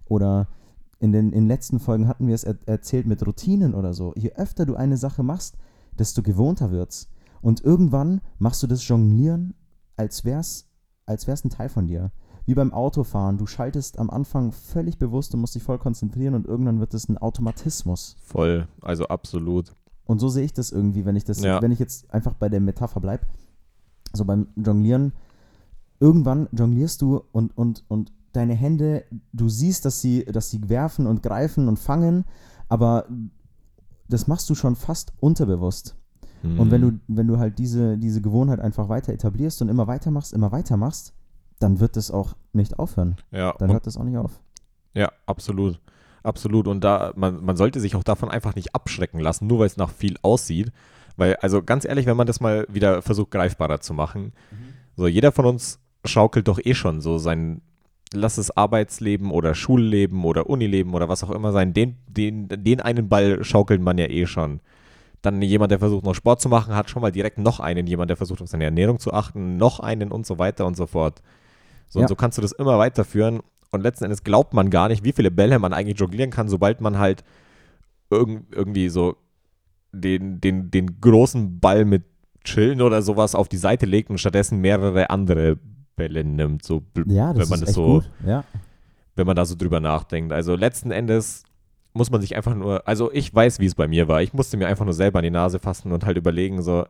[0.07, 0.49] oder
[0.99, 4.15] in den, in den letzten Folgen hatten wir es er erzählt mit Routinen oder so.
[4.17, 5.59] Je öfter du eine Sache machst,
[5.99, 7.09] desto gewohnter wird's.
[7.43, 9.55] Und irgendwann machst du das Jonglieren,
[9.97, 10.69] als wär's,
[11.07, 12.11] als wär's ein Teil von dir.
[12.45, 13.39] Wie beim Autofahren.
[13.39, 17.09] Du schaltest am Anfang völlig bewusst und musst dich voll konzentrieren und irgendwann wird es
[17.09, 18.17] ein Automatismus.
[18.23, 19.75] Voll, also absolut.
[20.05, 21.61] Und so sehe ich das irgendwie, wenn ich das, Ja.
[21.61, 23.27] wenn ich jetzt einfach bei der Metapher bleibe.
[24.13, 25.13] So beim Jonglieren,
[25.99, 31.07] irgendwann jonglierst du und, und, und deine Hände, du siehst, dass sie, dass sie werfen
[31.07, 32.25] und greifen und fangen,
[32.69, 33.07] aber
[34.09, 35.97] das machst du schon fast unterbewusst.
[36.57, 37.01] Und wenn Mhm.
[37.09, 41.13] du, wenn du halt diese, diese Gewohnheit einfach weiter etablierst und immer weitermachst, immer weitermachst,
[41.59, 43.17] dann wird das auch nicht aufhören.
[43.33, 44.41] ja, Dann hört das auch nicht auf.
[44.95, 45.81] Ja, absolut.
[46.23, 46.67] Absolut.
[46.67, 49.77] Und da, man, man sollte sich auch davon einfach nicht abschrecken lassen, nur weil es
[49.77, 50.73] nach viel aussieht.
[51.17, 54.33] Weil, also ganz ehrlich, wenn man das mal wieder versucht, greifbarer zu machen,
[54.97, 57.63] so jeder von uns schaukelt doch eh schon so sein,
[58.13, 62.81] lass es Arbeitsleben oder Schulleben oder Unileben oder was auch immer sein, den, den, den
[62.81, 64.61] einen Ball schaukelt man ja eh schon.
[65.27, 68.11] Dann jemand, der versucht noch Sport zu machen, hat schon mal direkt noch einen, jemand,
[68.11, 71.21] der versucht auf seine Ernährung zu achten, noch einen und so weiter und so fort.
[71.89, 72.05] So, Ja.
[72.05, 73.41] und so kannst du das immer weiterführen.
[73.73, 76.81] Und letzten Endes glaubt man gar nicht, wie viele Bälle man eigentlich jonglieren kann, sobald
[76.81, 77.25] man halt
[78.11, 79.17] irg irgendwie so
[79.93, 82.05] den, den, den großen Ball mit
[82.45, 85.59] Chillen oder sowas auf die Seite legt und stattdessen mehrere andere
[85.97, 86.63] Bälle nimmt.
[86.65, 88.11] So, Ja, das wenn man ist das so, gut.
[88.25, 88.45] Ja.
[89.17, 90.33] wenn man da so drüber nachdenkt.
[90.33, 91.43] Also letzten Endes
[91.97, 94.23] muss man sich einfach nur, also ich weiß, wie es bei mir war.
[94.23, 96.87] Ich musste mir einfach nur selber an die Nase fassen und halt überlegen, so,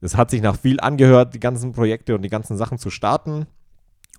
[0.00, 3.46] es hat sich nach viel angehört, die ganzen Projekte und die ganzen Sachen zu starten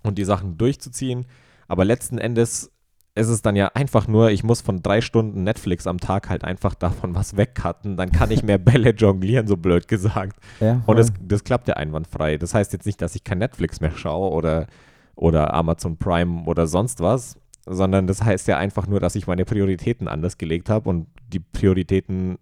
[0.02, 1.26] und die Sachen durchzuziehen.
[1.68, 2.70] Aber letzten Endes
[3.14, 6.44] ist es dann ja einfach nur, ich muss von drei Stunden Netflix am Tag halt
[6.44, 7.96] einfach davon was wegcutten.
[7.96, 10.36] Dann kann ich mehr Bälle jonglieren, so blöd gesagt.
[10.60, 12.38] ja Und das, das klappt ja einwandfrei.
[12.38, 14.66] Das heißt jetzt nicht, dass ich kein Netflix mehr schaue oder,
[15.14, 19.44] oder Amazon Prime oder sonst was, sondern das heißt ja einfach nur, dass ich meine
[19.44, 22.38] Prioritäten anders gelegt habe und die Prioritäten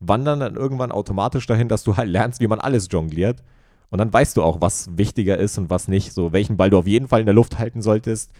[0.00, 3.42] wandern dann irgendwann automatisch dahin, dass du halt lernst, wie man alles jongliert.
[3.90, 6.12] Und dann weißt du auch, was wichtiger ist und was nicht.
[6.12, 8.32] So, welchen Ball du auf jeden Fall in der Luft halten solltest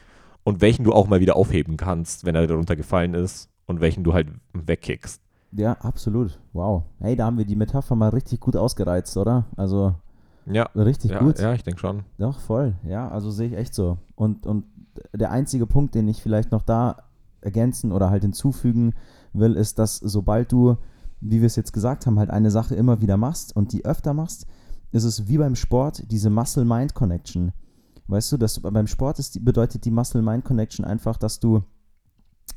[0.44, 4.02] und welchen du auch mal wieder aufheben kannst, wenn er darunter gefallen ist und welchen
[4.02, 5.20] du halt wegkickst.
[5.52, 6.38] Ja, absolut.
[6.52, 6.85] Wow.
[7.00, 9.44] Hey, da haben wir die Metapher mal richtig gut ausgereizt, oder?
[9.56, 9.94] Also
[10.46, 11.38] Ja, richtig ja, gut.
[11.38, 12.04] ja ich denke schon.
[12.18, 12.74] Doch, voll.
[12.88, 13.98] Ja, also sehe ich echt so.
[14.14, 14.64] Und, und
[15.12, 16.96] der einzige Punkt, den ich vielleicht noch da
[17.40, 18.94] ergänzen oder halt hinzufügen
[19.33, 20.76] will, ist, dass sobald du,
[21.20, 24.14] wie wir es jetzt gesagt haben, halt eine Sache immer wieder machst und die öfter
[24.14, 24.46] machst,
[24.92, 27.52] ist es wie beim Sport diese Muscle-Mind-Connection.
[28.09, 31.62] Weißt du, dass beim Sport ist, bedeutet die Muscle-Mind-Connection einfach, dass du,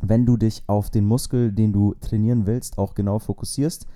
[0.01, 3.87] wenn du dich auf den Muskel, den du trainieren willst, auch genau fokussierst,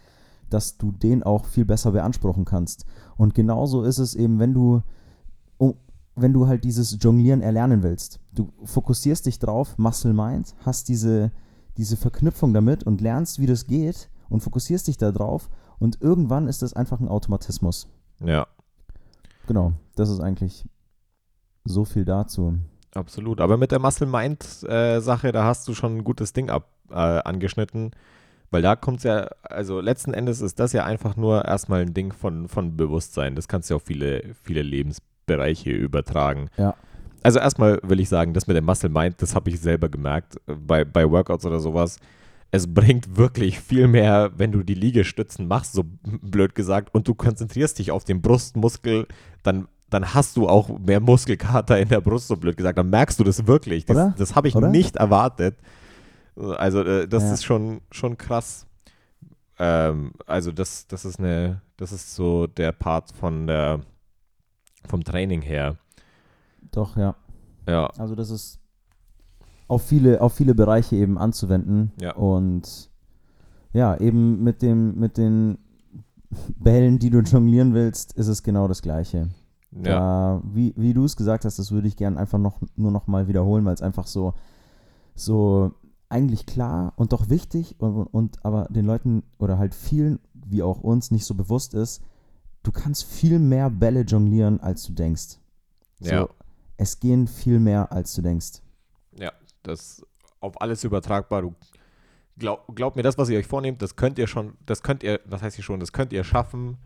[0.49, 2.85] dass du den auch viel besser beanspruchen kannst.
[3.17, 4.81] Und genauso ist es eben, wenn du,
[6.21, 8.19] wenn du halt dieses Jonglieren erlernen willst.
[8.31, 11.31] Du fokussierst dich drauf, Muscle Mind, hast diese,
[11.77, 16.47] diese Verknüpfung damit und lernst, wie das geht und fokussierst dich da drauf und irgendwann
[16.47, 17.87] ist das einfach ein Automatismus.
[18.23, 18.47] Ja.
[19.47, 20.65] Genau, das ist eigentlich
[21.63, 22.57] so viel dazu.
[22.93, 23.41] Absolut.
[23.41, 27.91] Aber mit der Muscle-Mind-Sache, da hast du schon ein gutes Ding ab, äh, angeschnitten.
[28.51, 31.93] Weil da kommt es ja, also letzten Endes ist das ja einfach nur erstmal ein
[31.93, 33.35] Ding von, von Bewusstsein.
[33.35, 34.63] Das kannst du ja auf viele, viele
[35.35, 36.49] Lebensbereiche übertragen.
[36.57, 36.75] Ja.
[37.21, 40.37] Also erstmal will ich sagen, das mit dem Muscle Mind, das habe ich selber gemerkt
[40.47, 41.97] äh, bei, bei Workouts oder sowas.
[42.51, 47.13] Es bringt wirklich viel mehr, wenn du die Liegestützen machst, so blöd gesagt, und du
[47.13, 49.05] konzentrierst dich auf den Brustmuskel,
[49.43, 52.77] dann, dann hast du auch mehr Muskelkater in der Brust, so blöd gesagt.
[52.79, 53.85] Dann merkst du das wirklich.
[53.85, 54.15] Das, Oder?
[54.17, 54.69] das habe ich Oder?
[54.69, 55.57] nicht erwartet.
[56.35, 57.33] Also äh, das Ja.
[57.33, 58.65] ist schon, schon krass.
[59.59, 63.81] Ähm, also das, das ist eine, das ist so der Part von der,
[64.87, 65.77] vom Training her.
[66.71, 67.15] Doch, ja.
[67.67, 67.87] Ja.
[67.97, 68.59] Also das ist
[69.67, 71.91] auf viele, auf viele Bereiche eben anzuwenden.
[72.01, 72.15] Ja.
[72.15, 72.89] Und
[73.71, 75.59] ja, eben mit dem, mit den
[76.57, 79.29] Bällen, die du jonglieren willst, ist es genau das Gleiche.
[79.71, 79.81] Ja.
[79.81, 83.07] Da, wie, wie du es gesagt hast, das würde ich gerne einfach noch, nur noch
[83.07, 84.33] mal wiederholen, weil es einfach so,
[85.13, 85.71] so
[86.09, 90.81] eigentlich klar und doch wichtig und, und aber den Leuten oder halt vielen, wie auch
[90.81, 92.01] uns, nicht so bewusst ist,
[92.69, 95.39] du kannst viel mehr Bälle jonglieren, als du denkst.
[95.99, 96.29] So, Ja.
[96.77, 98.61] Es gehen viel mehr, als du denkst.
[99.17, 100.05] Ja, das
[100.39, 101.41] auf alles übertragbar.
[101.41, 101.55] Du
[102.37, 105.19] glaub, glaub mir, das, was ihr euch vornehmt, das könnt ihr schon, das könnt ihr,
[105.27, 106.77] das heißt hier schon, das könnt ihr schaffen.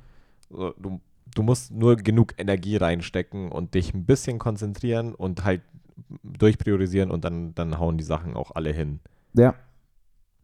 [0.50, 1.00] Du,
[1.36, 5.62] du musst nur genug Energie reinstecken und dich ein bisschen konzentrieren und halt
[6.24, 9.00] durchpriorisieren und dann, dann hauen die Sachen auch alle hin.
[9.34, 9.54] Ja.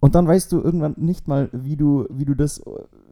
[0.01, 2.61] Und dann weißt du irgendwann nicht mal, wie du, wie du das,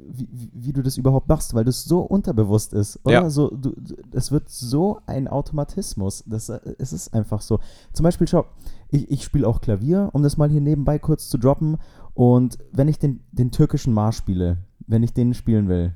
[0.08, 3.00] wie, wie du das überhaupt machst, weil das so unterbewusst ist.
[3.04, 3.14] Oder?
[3.14, 3.30] Ja.
[3.30, 3.74] So, du,
[4.14, 6.24] es wird so ein Automatismus.
[6.26, 7.60] Das, es ist einfach so.
[7.92, 8.46] Zum Beispiel, schau,
[8.90, 11.78] ich, ich spiele auch Klavier, um das mal hier nebenbei kurz zu droppen.
[12.14, 15.94] Und wenn ich den, den türkischen Marsch spiele, wenn ich den spielen will,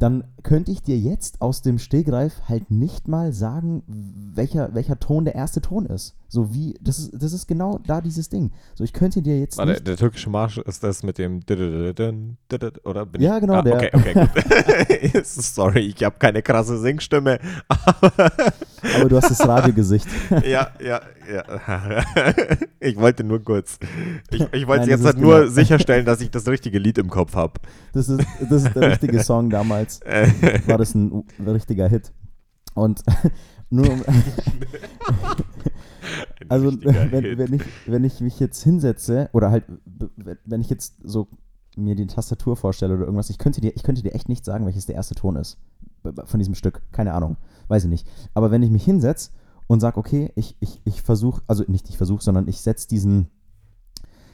[0.00, 5.26] dann könnte ich dir jetzt aus dem Stegreif halt nicht mal sagen, welcher, welcher Ton
[5.26, 6.16] der erste Ton ist.
[6.26, 8.50] So wie, das ist, das ist genau da dieses Ding.
[8.74, 11.40] So, ich könnte dir jetzt Warte, der türkische Marsch ist das mit dem
[12.84, 13.04] oder?
[13.06, 13.40] Bin Ja, ich?
[13.42, 13.74] genau, Ah, der.
[13.76, 15.26] Okay, okay, gut.
[15.26, 17.38] Sorry, ich habe keine krasse Singstimme.
[18.96, 20.06] Aber du hast das Radiogesicht.
[20.44, 21.00] ja, ja,
[21.32, 21.44] ja.
[22.80, 23.78] Ich wollte nur kurz.
[24.30, 27.10] Ich, ich wollte Nein, jetzt halt nur genau- sicherstellen, dass ich das richtige Lied im
[27.10, 27.54] Kopf habe.
[27.92, 30.00] Das ist, das ist der richtige Song damals.
[30.66, 32.12] War das ein, richtiger Hit.
[32.74, 33.02] Und
[33.68, 34.02] nur um,
[36.48, 39.64] also wenn, wenn, ich, wenn ich mich jetzt hinsetze oder halt,
[40.44, 41.28] wenn ich jetzt so
[41.76, 44.66] mir die Tastatur vorstelle oder irgendwas, ich könnte dir, ich könnte dir echt nicht sagen,
[44.66, 45.58] welches der erste Ton ist
[46.24, 46.82] von diesem Stück.
[46.92, 47.36] Keine Ahnung.
[47.70, 48.06] Weiß ich nicht.
[48.34, 49.30] Aber wenn ich mich hinsetze
[49.68, 53.28] und sage, okay, ich, ich, ich versuche, also nicht ich versuche, sondern ich setze diesen,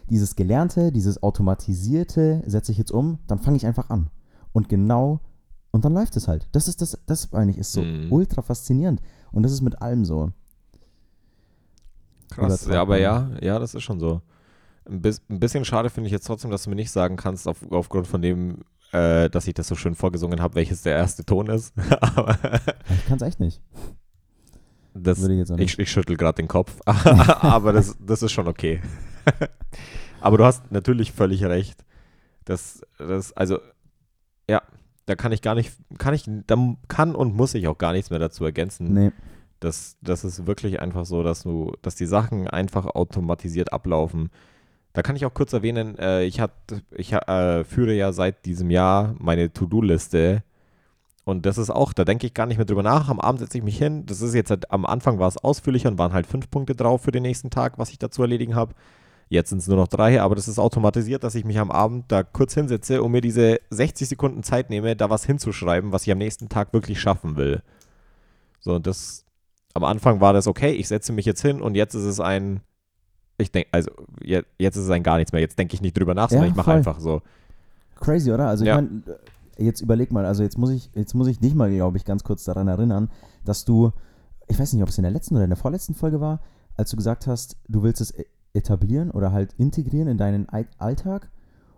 [0.08, 4.08] dieses Gelernte, dieses Automatisierte, setze ich jetzt um, dann fange ich einfach an.
[4.52, 5.20] Und genau,
[5.70, 6.48] und dann läuft es halt.
[6.52, 8.10] Das ist das, das meine ich, ist so Mhm.
[8.10, 9.02] ultra faszinierend.
[9.32, 10.32] Und das ist mit allem so.
[12.30, 14.22] Krass, ja, aber ja, ja, das ist schon so.
[14.88, 18.06] Ein bisschen schade finde ich jetzt trotzdem, dass du mir nicht sagen kannst, auf, aufgrund
[18.06, 18.60] von dem,
[18.92, 21.74] äh, dass ich das so schön vorgesungen habe, welches der erste Ton ist.
[22.88, 23.60] Ich kann es echt nicht.
[24.94, 26.80] das, ich ich, ich schüttel gerade den Kopf.
[26.86, 28.80] aber das, das ist schon okay.
[30.20, 31.84] aber du hast natürlich völlig recht.
[32.44, 33.58] Das, das, also,
[34.48, 34.62] ja,
[35.06, 36.56] da kann ich gar nicht, kann ich, da
[36.88, 38.92] kann und muss ich auch gar nichts mehr dazu ergänzen.
[38.92, 39.12] Nee.
[39.60, 44.30] Das, das ist wirklich einfach so, dass du, dass die Sachen einfach automatisiert ablaufen.
[44.96, 46.52] Da kann ich auch kurz erwähnen, äh, ich, hat,
[46.90, 50.42] ich äh, führe ja seit diesem Jahr meine To-Do-Liste.
[51.26, 53.10] Und das ist auch, da denke ich gar nicht mehr drüber nach.
[53.10, 54.06] Am Abend setze ich mich hin.
[54.06, 57.02] Das ist jetzt, halt, am Anfang war es ausführlicher und waren halt fünf Punkte drauf
[57.02, 58.72] für den nächsten Tag, was ich da zu erledigen habe.
[59.28, 62.06] Jetzt sind es nur noch drei, aber das ist automatisiert, dass ich mich am Abend
[62.08, 66.10] da kurz hinsetze und mir diese 60 Sekunden Zeit nehme, da was hinzuschreiben, was ich
[66.10, 67.60] am nächsten Tag wirklich schaffen will.
[68.60, 69.26] So, und das,
[69.74, 72.62] am Anfang war das okay, ich setze mich jetzt hin und jetzt ist es ein,
[73.38, 73.90] ich denke, also
[74.22, 75.40] je, jetzt ist es ein gar nichts mehr.
[75.40, 77.22] Jetzt denke ich nicht drüber nach, sondern Ja, ich mache einfach so.
[77.96, 78.48] Crazy, oder?
[78.48, 78.76] Also Ja.
[78.80, 79.02] ich meine,
[79.58, 82.24] jetzt überleg mal, also jetzt muss ich, jetzt muss ich dich mal, glaube ich, ganz
[82.24, 83.10] kurz daran erinnern,
[83.44, 83.92] dass du,
[84.48, 86.40] ich weiß nicht, ob es in der letzten oder in der vorletzten Folge war,
[86.76, 90.66] als du gesagt hast, du willst es e- etablieren oder halt integrieren in deinen Ei-
[90.78, 91.30] Alltag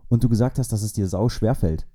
[0.08, 1.86] und du gesagt hast, dass es dir sau schwer fällt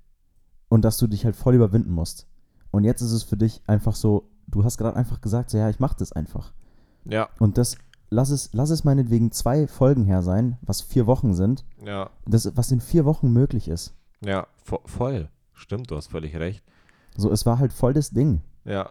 [0.70, 2.28] und dass du dich halt voll überwinden musst.
[2.72, 5.70] Und jetzt ist es für dich einfach so, du hast gerade einfach gesagt, so, ja,
[5.70, 6.54] ich mach das einfach.
[7.06, 7.78] Ja, Und das,
[8.14, 12.50] lass es, lass es meinetwegen zwei Folgen her sein, was vier Wochen sind, ja, das,
[12.56, 13.94] was in vier Wochen möglich ist.
[14.22, 15.30] ja, vo voll.
[15.54, 16.64] Stimmt, du hast völlig recht.
[17.16, 18.42] So, es war halt voll das Ding.
[18.66, 18.90] Ja.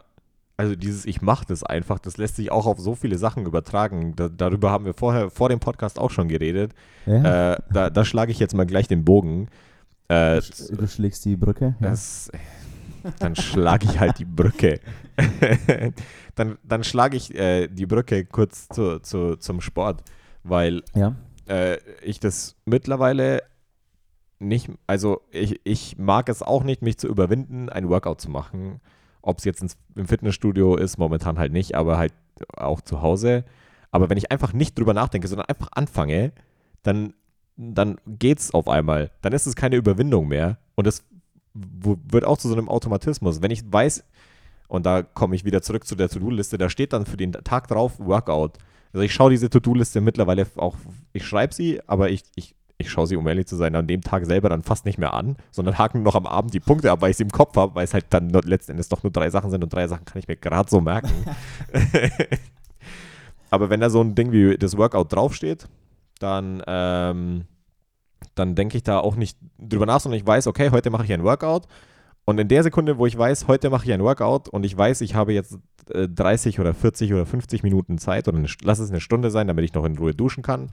[0.57, 4.15] Also dieses Ich mache das einfach, das lässt sich auch auf so viele Sachen übertragen.
[4.15, 6.73] Da, darüber haben wir vorher vor dem Podcast auch schon geredet.
[7.07, 7.55] Ja?
[7.55, 9.49] Äh, da, da schlage ich jetzt mal gleich den Bogen.
[10.09, 11.75] Äh, Sch- du schlägst die Brücke.
[11.81, 11.89] Ja.
[11.91, 12.31] das,
[13.19, 14.81] dann schlage ich halt die Brücke.
[16.35, 20.03] dann dann schlage ich äh, die Brücke kurz zu, zu, zum Sport,
[20.43, 21.15] weil ja.
[21.49, 23.43] äh, ich das mittlerweile
[24.39, 28.81] nicht, also ich, ich mag es auch nicht, mich zu überwinden, ein Workout zu machen.
[29.23, 32.13] Ob es jetzt ins, im Fitnessstudio ist, momentan halt nicht, aber halt
[32.57, 33.45] auch zu Hause.
[33.93, 36.33] Aber wenn ich einfach nicht drüber nachdenke, sondern einfach anfange,
[36.83, 37.15] dann,
[37.57, 39.11] dann geht's auf einmal.
[39.21, 40.59] Dann ist es keine Überwindung mehr.
[40.75, 41.12] Und es w-
[41.55, 43.43] wird auch zu so einem Automatismus.
[43.43, 44.05] Wenn ich weiß,
[44.69, 47.69] und da komme ich wieder zurück zu der To-Do-Liste, da steht dann für den Tag
[47.69, 48.59] drauf Workout.
[48.93, 50.77] Also ich schaue diese To-Do-Liste mittlerweile auch,
[51.13, 54.03] ich schreibe sie, aber ich, ich, ich schaue sie, um ehrlich zu sein, an dem
[54.03, 56.91] Tag selber dann fast nicht mehr an, sondern hake nur noch am Abend die Punkte
[56.91, 59.13] ab, weil ich sie im Kopf habe, weil es halt dann letzten Endes doch nur
[59.13, 61.11] drei Sachen sind und drei Sachen kann ich mir gerade so merken.
[63.51, 65.69] aber wenn da so ein Ding wie das Workout draufsteht,
[66.19, 67.45] dann, ähm,
[68.35, 71.13] dann denke ich da auch nicht drüber nach, sondern ich weiß, okay, heute mache ich
[71.13, 71.67] ein Workout.
[72.25, 75.01] Und in der Sekunde, wo ich weiß, heute mache ich ein Workout und ich weiß,
[75.01, 75.59] ich habe jetzt
[75.91, 79.49] äh, 30 oder 40 oder 50 Minuten Zeit oder eine, lass es eine Stunde sein,
[79.49, 80.71] damit ich noch in Ruhe duschen kann,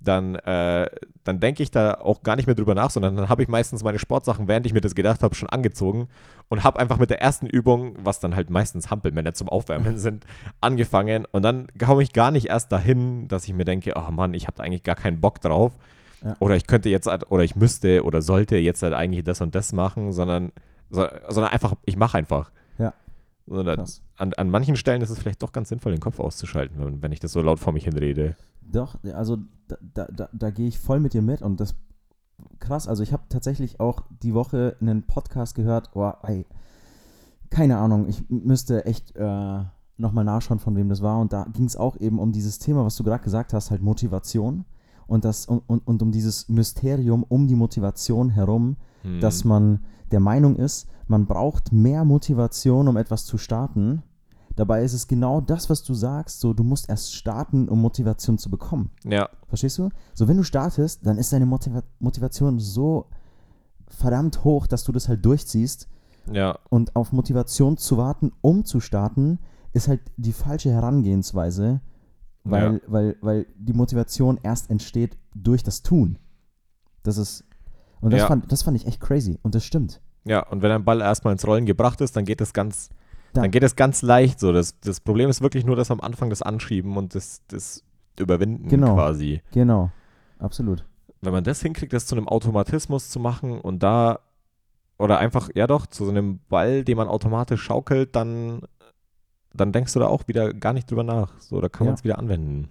[0.00, 0.88] dann, äh,
[1.24, 3.82] dann denke ich da auch gar nicht mehr drüber nach, sondern dann habe ich meistens
[3.82, 6.08] meine Sportsachen, während ich mir das gedacht habe, schon angezogen
[6.48, 10.24] und habe einfach mit der ersten Übung, was dann halt meistens Hampelmänner zum Aufwärmen sind,
[10.60, 14.34] angefangen und dann komme ich gar nicht erst dahin, dass ich mir denke, oh Mann,
[14.34, 15.72] ich habe eigentlich gar keinen Bock drauf
[16.22, 16.36] Ja.
[16.40, 19.54] oder ich könnte jetzt halt, oder ich müsste oder sollte jetzt halt eigentlich das und
[19.54, 20.52] das machen, sondern,
[20.90, 22.50] so, sondern einfach, ich mache einfach.
[22.78, 22.92] Ja.
[23.46, 23.84] Sondern
[24.16, 27.12] an, an manchen Stellen ist es vielleicht doch ganz sinnvoll, den Kopf auszuschalten, wenn, wenn
[27.12, 28.36] ich das so laut vor mich hin rede.
[28.60, 31.74] Doch, also da, da, da, da gehe ich voll mit dir mit und das
[32.58, 32.88] krass.
[32.88, 35.90] Also ich habe tatsächlich auch die Woche einen Podcast gehört.
[35.94, 36.46] Oh, ey,
[37.50, 39.60] keine Ahnung, ich müsste echt äh,
[39.96, 41.18] nochmal nachschauen, von wem das war.
[41.20, 43.82] Und da ging es auch eben um dieses Thema, was du gerade gesagt hast, halt
[43.82, 44.64] Motivation.
[45.08, 49.20] Und, das, und, und, und um dieses Mysterium um die Motivation herum, Hm.
[49.20, 54.02] dass man der Meinung ist, man braucht mehr Motivation, um etwas zu starten.
[54.56, 58.38] Dabei ist es genau das, was du sagst, so du musst erst starten, um Motivation
[58.38, 58.90] zu bekommen.
[59.04, 59.88] Ja, Verstehst du?
[60.14, 63.06] So, wenn du startest, dann ist deine Motiva Motivation so
[63.86, 65.88] verdammt hoch, dass du das halt durchziehst.
[66.32, 69.38] ja, Und auf Motivation zu warten, um zu starten,
[69.72, 71.80] ist halt die falsche Herangehensweise,
[72.44, 72.80] weil, Ja.
[72.86, 76.18] weil, weil die Motivation erst entsteht durch das Tun.
[77.02, 77.44] Das ist.
[78.00, 78.26] Und das, Ja.
[78.26, 79.38] fand, das fand ich echt crazy.
[79.42, 80.00] Und das stimmt.
[80.24, 80.46] ja.
[80.48, 82.90] Und wenn ein Ball erstmal ins Rollen gebracht ist, dann geht es ganz,
[83.32, 84.52] Da- dann geht es ganz leicht so.
[84.52, 87.82] Das, das Problem ist wirklich nur das am Anfang das Anschieben und das, das
[88.18, 88.94] Überwinden Genau.
[88.94, 89.42] quasi.
[89.52, 89.90] Genau.
[90.38, 90.84] Absolut.
[91.20, 94.20] Wenn man das hinkriegt, das zu einem Automatismus zu machen und da
[94.98, 98.62] oder einfach, ja doch, zu so einem Ball, den man automatisch schaukelt, dann,
[99.54, 101.38] dann denkst du da auch wieder gar nicht drüber nach.
[101.40, 101.92] So, da kann Ja.
[101.92, 102.68] man es wieder anwenden.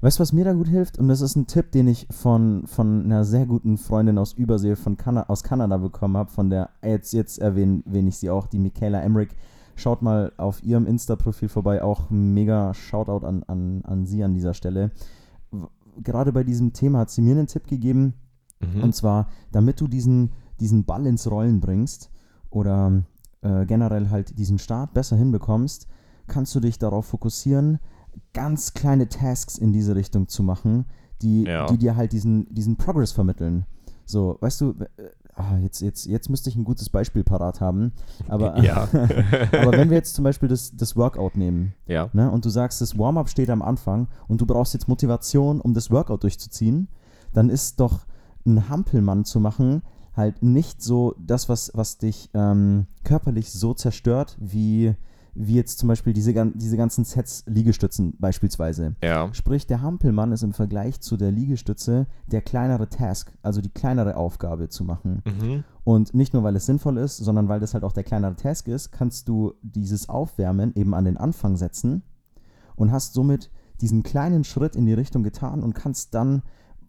[0.00, 0.98] Weißt du, was mir da gut hilft?
[0.98, 4.76] Und das ist ein Tipp, den ich von, von einer sehr guten Freundin aus Übersee
[4.76, 6.30] von Kana aus Kanada bekommen habe.
[6.30, 9.30] Von der, jetzt, jetzt erwähne erwähne ich sie auch, die Michaela Emmerich.
[9.76, 11.82] Schaut mal auf ihrem Insta-Profil vorbei.
[11.82, 14.90] Auch mega Shoutout an, an, an sie an dieser Stelle.
[16.02, 18.14] Gerade bei diesem Thema hat sie mir einen Tipp gegeben.
[18.60, 18.82] Mhm.
[18.82, 22.10] Und zwar, damit du diesen, diesen Ball ins Rollen bringst
[22.50, 23.02] oder
[23.42, 25.88] äh, generell halt diesen Start besser hinbekommst,
[26.26, 27.78] kannst du dich darauf fokussieren,
[28.32, 30.86] ganz kleine Tasks in diese Richtung zu machen,
[31.22, 31.66] die, Ja.
[31.66, 33.66] die dir halt diesen, diesen Progress vermitteln.
[34.04, 37.92] So, weißt du, äh, ah, jetzt, jetzt, jetzt müsste ich ein gutes Beispiel parat haben,
[38.28, 38.88] aber, ja.
[39.52, 42.10] aber wenn wir jetzt zum Beispiel das, das Workout nehmen, ja.
[42.12, 42.30] Ne?
[42.30, 45.90] Und du sagst, das Warm-up steht am Anfang und du brauchst jetzt Motivation, um das
[45.90, 46.88] Workout durchzuziehen,
[47.32, 48.06] dann ist doch
[48.46, 49.82] ein Hampelmann zu machen
[50.16, 54.94] halt nicht so das, was, was dich ähm, körperlich so zerstört, wie,
[55.34, 58.94] wie jetzt zum Beispiel diese, diese ganzen Sets Liegestützen beispielsweise.
[59.02, 59.32] Ja.
[59.32, 64.16] Sprich, der Hampelmann ist im Vergleich zu der Liegestütze der kleinere Task, also die kleinere
[64.16, 65.22] Aufgabe zu machen.
[65.24, 65.64] Mhm.
[65.82, 68.68] Und nicht nur, weil es sinnvoll ist, sondern weil das halt auch der kleinere Task
[68.68, 72.02] ist, kannst du dieses Aufwärmen eben an den Anfang setzen
[72.76, 76.42] und hast somit diesen kleinen Schritt in die Richtung getan und kannst dann,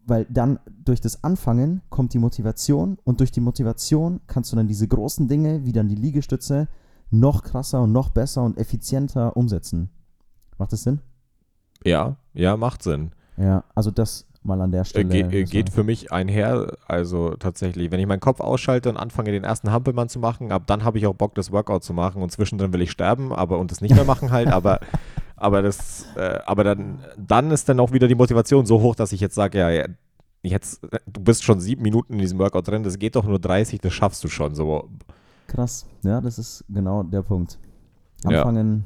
[0.05, 4.67] weil dann durch das Anfangen kommt die Motivation und durch die Motivation kannst du dann
[4.67, 6.67] diese großen Dinge, wie dann die Liegestütze,
[7.19, 9.89] noch krasser und noch besser und effizienter umsetzen.
[10.58, 10.99] Macht das Sinn?
[11.84, 13.12] Ja, ja, macht Sinn.
[13.38, 15.08] Ja, also das mal an der Äh, Stelle.
[15.28, 19.32] ge äh, geht für mich einher, also tatsächlich, wenn ich meinen Kopf ausschalte und anfange,
[19.32, 22.21] den ersten Hampelmann zu machen, ab dann habe ich auch Bock, das Workout zu machen
[22.21, 24.80] und zwischendrin will ich sterben, aber und das nicht mehr machen halt, aber,
[25.36, 29.12] aber das, äh, aber dann, dann ist dann auch wieder die Motivation so hoch, dass
[29.12, 29.86] ich jetzt sage, ja, ja,
[30.43, 33.39] jetzt, äh, du bist schon sieben Minuten in diesem Workout drin, das geht doch nur
[33.39, 34.89] 30, das schaffst du schon, so.
[35.55, 37.57] Krass, ja, das ist genau der Punkt.
[38.25, 38.41] Ja.
[38.41, 38.85] Anfangen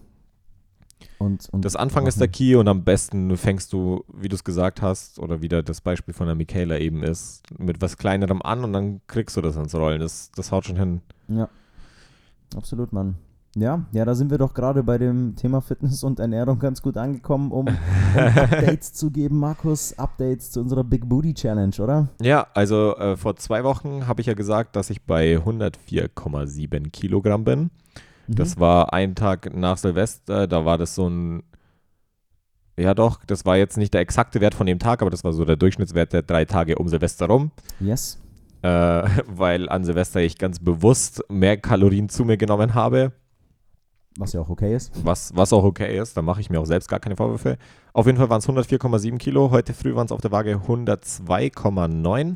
[1.18, 1.66] und, und.
[1.66, 5.18] Das Anfang ist der Key und am besten fängst du, wie du es gesagt hast,
[5.18, 9.02] oder wieder das Beispiel von der Michaela eben ist, mit was Kleinerem an und dann
[9.08, 10.00] kriegst du das ins Rollen.
[10.00, 11.02] Das, das haut schon hin.
[11.28, 11.50] Ja,
[12.56, 13.16] absolut, Mann.
[13.56, 16.98] Ja, ja, da sind wir doch gerade bei dem Thema Fitness und Ernährung ganz gut
[16.98, 17.68] angekommen, um, um
[18.16, 19.98] Updates zu geben, Markus.
[19.98, 22.10] Updates zu unserer Big Booty Challenge, oder?
[22.22, 27.44] Ja, also äh, vor zwei Wochen habe ich ja gesagt, dass ich bei 104,7 Kilogramm
[27.44, 27.60] bin.
[28.28, 28.36] Mhm.
[28.36, 31.42] Das war ein Tag nach Silvester, da war das so ein,
[32.80, 35.34] ja doch, das war jetzt nicht der exakte Wert von dem Tag, aber das war
[35.34, 38.20] so der Durchschnittswert der drei Tage um Silvester rum, Yes.
[38.62, 38.68] äh,
[39.28, 43.12] weil an Silvester ich ganz bewusst mehr Kalorien zu mir genommen habe,
[44.20, 44.92] Was ja auch okay ist.
[45.06, 47.58] was, was auch okay ist, da mache ich mir auch selbst gar keine Vorwürfe.
[47.94, 52.36] Auf jeden Fall waren es 104,7 Kilo, heute früh waren es auf der Waage 102,9.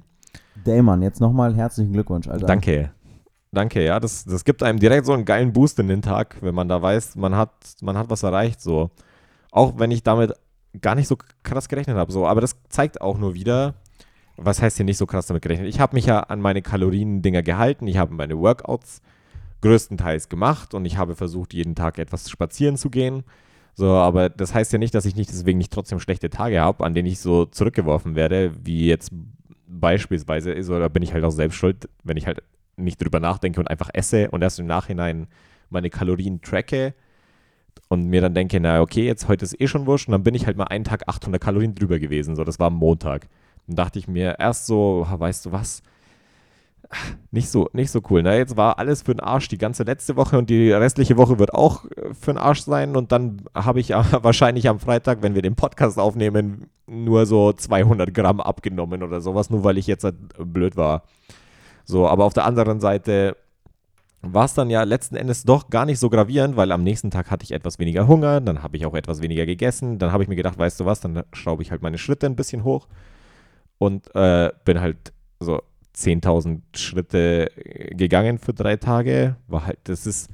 [0.64, 2.48] Dayman, jetzt nochmal herzlichen Glückwunsch, Alter.
[2.48, 2.92] Danke.
[3.52, 6.56] Danke, ja, das, das gibt einem direkt so einen geilen Boost in den Tag, wenn
[6.56, 8.90] man da weiß, man hat, man hat was erreicht, so.
[9.52, 10.32] Auch wenn ich damit
[10.80, 12.26] gar nicht so krass gerechnet habe, so.
[12.26, 13.74] Aber das zeigt auch nur wieder,
[14.38, 15.68] was heißt hier nicht so krass damit gerechnet?
[15.68, 19.02] Ich habe mich ja an meine Kalorien-Dinger gehalten, ich habe meine Workouts
[19.64, 23.24] größtenteils gemacht und ich habe versucht, jeden Tag etwas spazieren zu gehen.
[23.74, 26.86] So, aber das heißt ja nicht, dass ich nicht deswegen nicht trotzdem schlechte Tage habe,
[26.86, 29.12] an denen ich so zurückgeworfen werde, wie jetzt
[29.68, 32.44] beispielsweise ist, oder bin ich halt auch selbst schuld, wenn ich halt
[32.76, 35.28] nicht drüber nachdenke und einfach esse und erst im Nachhinein
[35.70, 36.94] meine Kalorien tracke
[37.90, 40.36] und mir dann denke, na okay, jetzt heute ist eh schon wurscht und dann bin
[40.36, 43.28] ich halt mal einen Tag 800 Kalorien drüber gewesen, so das war am Montag.
[43.68, 45.82] Dann dachte ich mir erst so, weißt du was,
[47.32, 48.24] nicht so, nicht so cool.
[48.24, 48.38] Ne?
[48.38, 51.54] Jetzt war alles für den Arsch die ganze letzte Woche und die restliche Woche wird
[51.54, 52.96] auch äh, für den Arsch sein.
[52.96, 57.54] Und dann habe ich äh, wahrscheinlich am Freitag, wenn wir den Podcast aufnehmen, nur so
[57.54, 61.04] 200 Gramm abgenommen oder sowas, nur weil ich jetzt halt blöd war.
[61.86, 63.36] So, aber auf der anderen Seite
[64.24, 67.30] war es dann ja letzten Endes doch gar nicht so gravierend, weil am nächsten Tag
[67.30, 70.30] hatte ich etwas weniger Hunger, dann habe ich auch etwas weniger gegessen, dann habe ich
[70.30, 72.88] mir gedacht, weißt du was, dann schraube ich halt meine Schritte ein bisschen hoch
[73.80, 75.62] und äh, bin halt so
[75.96, 77.50] 10.000 Schritte
[77.92, 79.38] gegangen für drei Tage.
[79.48, 80.30] War halt, das ist,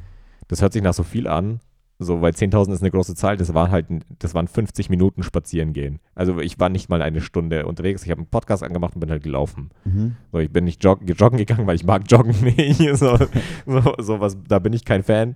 [0.48, 1.60] das hört sich nach so viel an,
[2.02, 3.88] so, weil 10.000 ist eine große Zahl, das waren halt,
[4.20, 6.00] das waren 50 Minuten spazieren gehen.
[6.16, 9.12] Also ich war nicht mal eine Stunde unterwegs, ich habe einen Podcast angemacht und bin
[9.12, 9.70] halt gelaufen.
[9.84, 10.16] Mhm.
[10.32, 12.80] So, ich bin nicht jog joggen gegangen, weil ich mag Joggen nicht.
[12.96, 13.18] so,
[13.66, 15.36] so, so was, da bin ich kein Fan.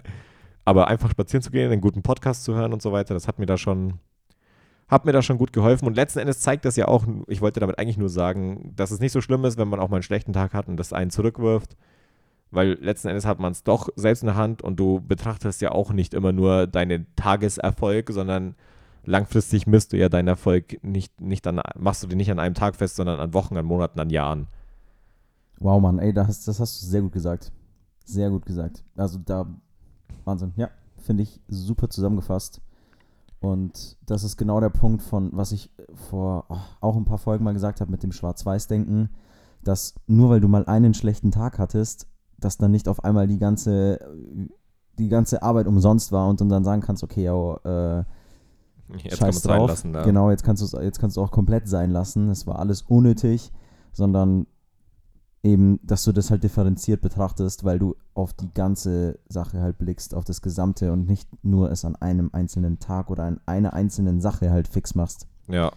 [0.63, 3.39] Aber einfach spazieren zu gehen, einen guten Podcast zu hören und so weiter, das hat
[3.39, 3.95] mir da schon,
[4.93, 5.87] hat mir da schon gut geholfen.
[5.87, 8.99] Und letzten Endes zeigt das ja auch, ich wollte damit eigentlich nur sagen, dass es
[8.99, 11.11] nicht so schlimm ist, wenn man auch mal einen schlechten Tag hat und das einen
[11.11, 11.75] zurückwirft
[12.53, 15.71] weil letzten Endes hat man es doch selbst in der Hand und du betrachtest ja
[15.71, 18.55] auch nicht immer nur deinen Tageserfolg, sondern
[19.03, 22.55] langfristig misst du ja deinen Erfolg nicht, nicht an, machst du den nicht an einem
[22.55, 24.47] Tag fest, sondern an Wochen, an Monaten, an Jahren.
[25.59, 27.51] Wow, Mann, ey, das, das hast du sehr gut gesagt.
[28.05, 28.83] Sehr gut gesagt.
[28.95, 29.47] Also da,
[30.25, 30.53] Wahnsinn.
[30.55, 32.61] Ja, finde ich super zusammengefasst.
[33.43, 35.69] Und das ist genau der Punkt von, was ich
[36.09, 39.09] vor oh, auch ein paar Folgen mal gesagt habe mit dem Schwarz-Weiß-Denken,
[39.65, 42.07] dass nur weil du mal einen schlechten Tag hattest,
[42.39, 43.99] dass dann nicht auf einmal die ganze,
[44.97, 48.03] die ganze Arbeit umsonst war und du dann sagen kannst, okay, ja, äh,
[48.95, 49.71] jetzt scheiß drauf.
[49.71, 50.03] Lassen, ja.
[50.03, 52.29] Genau, jetzt kannst du jetzt kannst du auch komplett sein lassen.
[52.29, 53.51] Es war alles unnötig,
[53.91, 54.47] sondern
[55.43, 60.15] eben, dass du das halt differenziert betrachtest, weil du auf die ganze Sache halt blickst,
[60.15, 64.21] auf das Gesamte und nicht nur es an einem einzelnen Tag oder an einer einzelnen
[64.21, 65.27] Sache halt fix machst.
[65.49, 65.71] Ja.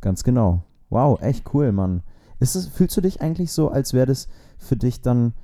[0.00, 0.62] Ganz genau.
[0.88, 2.02] Wow, echt cool, Mann.
[2.38, 4.28] Ist es, fühlst du dich eigentlich so, als wäre das
[4.58, 5.34] für dich dann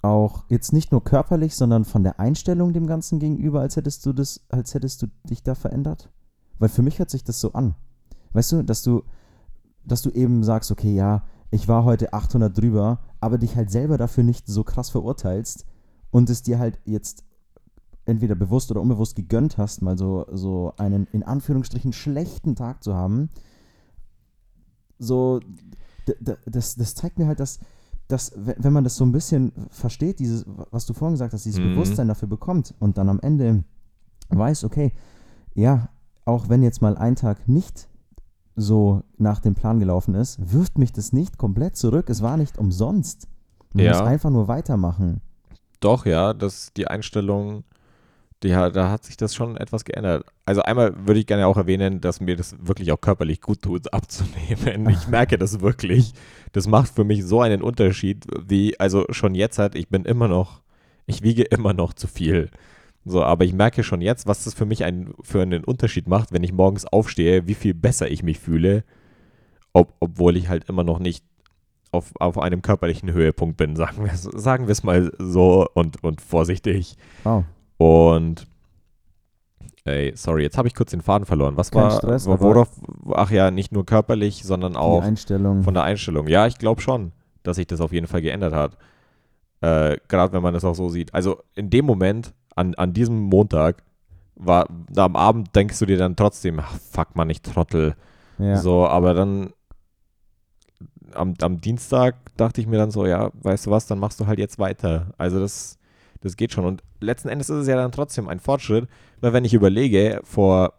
[0.00, 4.12] auch jetzt nicht nur körperlich, sondern von der Einstellung dem Ganzen gegenüber, als hättest du
[4.12, 6.10] das, als hättest du dich da verändert?
[6.58, 7.74] Weil für mich hört sich das so an.
[8.32, 9.02] Weißt du, dass du,
[9.84, 13.98] dass du eben sagst, okay, ja, ich war heute 800 drüber, aber dich halt selber
[13.98, 15.66] dafür nicht so krass verurteilst
[16.10, 17.24] und es dir halt jetzt
[18.04, 22.94] entweder bewusst oder unbewusst gegönnt hast, mal so, so einen in Anführungsstrichen schlechten Tag zu
[22.94, 23.30] haben.
[24.98, 25.40] So,
[26.46, 27.58] das, das zeigt mir halt, dass,
[28.08, 31.60] dass, wenn man das so ein bisschen versteht, dieses, was du vorhin gesagt hast, dieses
[31.60, 31.70] mhm.
[31.70, 33.64] Bewusstsein dafür bekommt und dann am Ende
[34.28, 34.92] weiß, okay,
[35.54, 35.88] ja,
[36.24, 37.88] auch wenn jetzt mal ein Tag nicht
[38.56, 42.10] so nach dem Plan gelaufen ist, wirft mich das nicht komplett zurück.
[42.10, 43.28] Es war nicht umsonst.
[43.72, 43.92] Man ja.
[43.92, 45.20] muss einfach nur weitermachen.
[45.80, 47.64] Doch, ja, das die Einstellung
[48.44, 50.24] ja, da hat sich das schon etwas geändert.
[50.44, 53.92] Also einmal würde ich gerne auch erwähnen, dass mir das wirklich auch körperlich gut tut,
[53.92, 54.88] abzunehmen.
[54.90, 56.12] Ich merke das wirklich.
[56.52, 60.28] Das macht für mich so einen Unterschied, wie, also schon jetzt halt, ich bin immer
[60.28, 60.60] noch,
[61.06, 62.50] ich wiege immer noch zu viel.
[63.08, 66.32] So, aber ich merke schon jetzt, was das für mich ein, für einen Unterschied macht,
[66.32, 68.82] wenn ich morgens aufstehe, wie viel besser ich mich fühle,
[69.72, 71.24] ob, obwohl ich halt immer noch nicht
[71.92, 76.96] auf, auf einem körperlichen Höhepunkt bin, sagen wir sagen es mal so und, und vorsichtig.
[77.22, 77.44] Wow.
[77.78, 78.48] Und
[79.84, 81.56] ey, sorry, jetzt habe ich kurz den Faden verloren.
[81.56, 82.70] Was Kein war, Stress, worauf,
[83.14, 86.26] ach ja, nicht nur körperlich, sondern auch von der Einstellung.
[86.26, 87.12] Ja, ich glaube schon,
[87.44, 88.76] dass sich das auf jeden Fall geändert hat.
[89.60, 91.14] Äh, Gerade wenn man das auch so sieht.
[91.14, 93.82] Also in dem Moment, an, an diesem Montag,
[94.34, 97.94] war, da am Abend denkst du dir dann trotzdem, ach, fuck man, ich trottel.
[98.38, 98.56] Ja.
[98.56, 99.52] So, aber dann
[101.12, 104.26] am, am Dienstag dachte ich mir dann so, ja, weißt du was, dann machst du
[104.26, 105.14] halt jetzt weiter.
[105.16, 105.78] Also das
[106.20, 106.64] das geht schon.
[106.64, 108.88] Und letzten Endes ist es ja dann trotzdem ein Fortschritt,
[109.20, 110.74] weil wenn ich überlege, vor,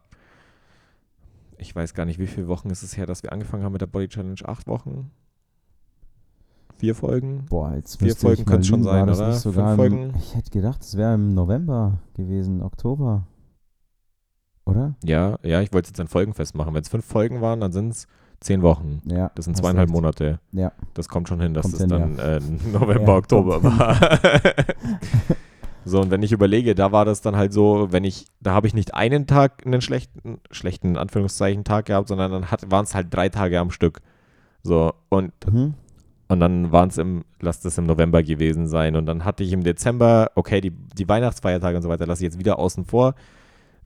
[1.58, 3.82] ich weiß gar nicht, wie viele Wochen ist es her, dass wir angefangen haben mit
[3.82, 4.40] der Body Challenge?
[4.44, 5.12] Acht Wochen?
[6.78, 7.46] Vier Folgen?
[7.50, 9.34] Boah, jetzt Vier Folgen könnte es schon sein, oder?
[9.34, 10.14] Fünf Folgen?
[10.18, 13.28] ich hätte gedacht, es wäre im November gewesen, Oktober.
[14.66, 14.96] Oder?
[15.04, 16.74] Ja, ja, ich wollte es jetzt an Folgen festmachen.
[16.74, 18.08] Wenn es fünf Folgen waren, dann sind es
[18.40, 19.02] Zehn Wochen.
[19.06, 19.32] Ja.
[19.34, 19.90] Das sind zweieinhalb.
[19.90, 20.40] Monate.
[20.52, 20.72] Ja.
[20.94, 22.36] Das kommt schon hin, dass kommt es hin, dann ja.
[22.36, 22.40] äh,
[22.72, 23.98] November, ja, Oktober war.
[25.86, 28.68] so, und wenn ich überlege, da war das dann halt so, wenn ich, da habe
[28.68, 33.08] ich nicht einen Tag einen schlechten, schlechten Anführungszeichen Tag gehabt, sondern dann waren es halt
[33.12, 34.02] drei Tage am Stück.
[34.62, 35.74] So, und, mhm.
[36.30, 38.96] Und dann waren es im, lass das im November gewesen sein.
[38.96, 42.32] Und dann hatte ich im Dezember, okay, die, die Weihnachtsfeiertage und so weiter lasse ich
[42.32, 43.16] jetzt wieder außen vor.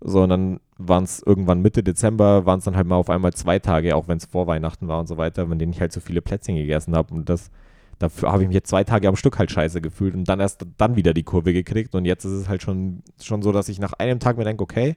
[0.04, 3.34] So, und dann waren es irgendwann Mitte Dezember, waren es dann halt mal auf einmal
[3.34, 5.94] zwei Tage, auch wenn es vor Weihnachten war und so weiter, von denen ich halt
[5.94, 7.14] so viele Plätzchen gegessen habe.
[7.14, 7.52] Und das,
[8.00, 10.66] dafür habe ich mich jetzt zwei Tage am Stück halt scheiße gefühlt und dann erst
[10.78, 11.94] dann wieder die Kurve gekriegt.
[11.94, 14.64] Und jetzt ist es halt schon, schon so, dass ich nach einem Tag mir denke,
[14.64, 14.96] okay,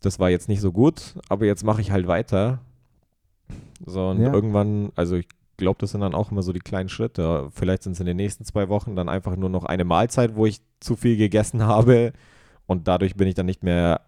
[0.00, 2.60] das war jetzt nicht so gut, aber jetzt mache ich halt weiter.
[3.84, 4.32] So, und ja.
[4.32, 5.26] irgendwann, also ich
[5.56, 7.48] glaube, das sind dann auch immer so die kleinen Schritte.
[7.52, 10.46] Vielleicht sind es in den nächsten zwei Wochen dann einfach nur noch eine Mahlzeit, wo
[10.46, 12.12] ich zu viel gegessen habe
[12.66, 14.00] und dadurch bin ich dann nicht mehr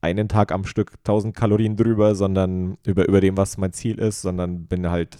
[0.00, 4.20] einen Tag am Stück 1000 Kalorien drüber, sondern über, über dem, was mein Ziel ist,
[4.22, 5.18] sondern bin halt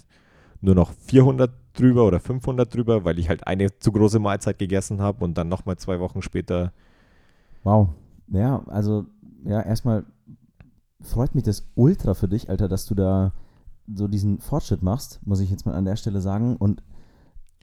[0.61, 5.01] nur noch 400 drüber oder 500 drüber, weil ich halt eine zu große Mahlzeit gegessen
[5.01, 6.71] habe und dann nochmal zwei Wochen später.
[7.63, 7.89] Wow.
[8.27, 9.05] Ja, also,
[9.43, 10.05] ja, erstmal
[11.01, 13.33] freut mich das ultra für dich, Alter, dass du da
[13.93, 16.55] so diesen Fortschritt machst, muss ich jetzt mal an der Stelle sagen.
[16.57, 16.81] Und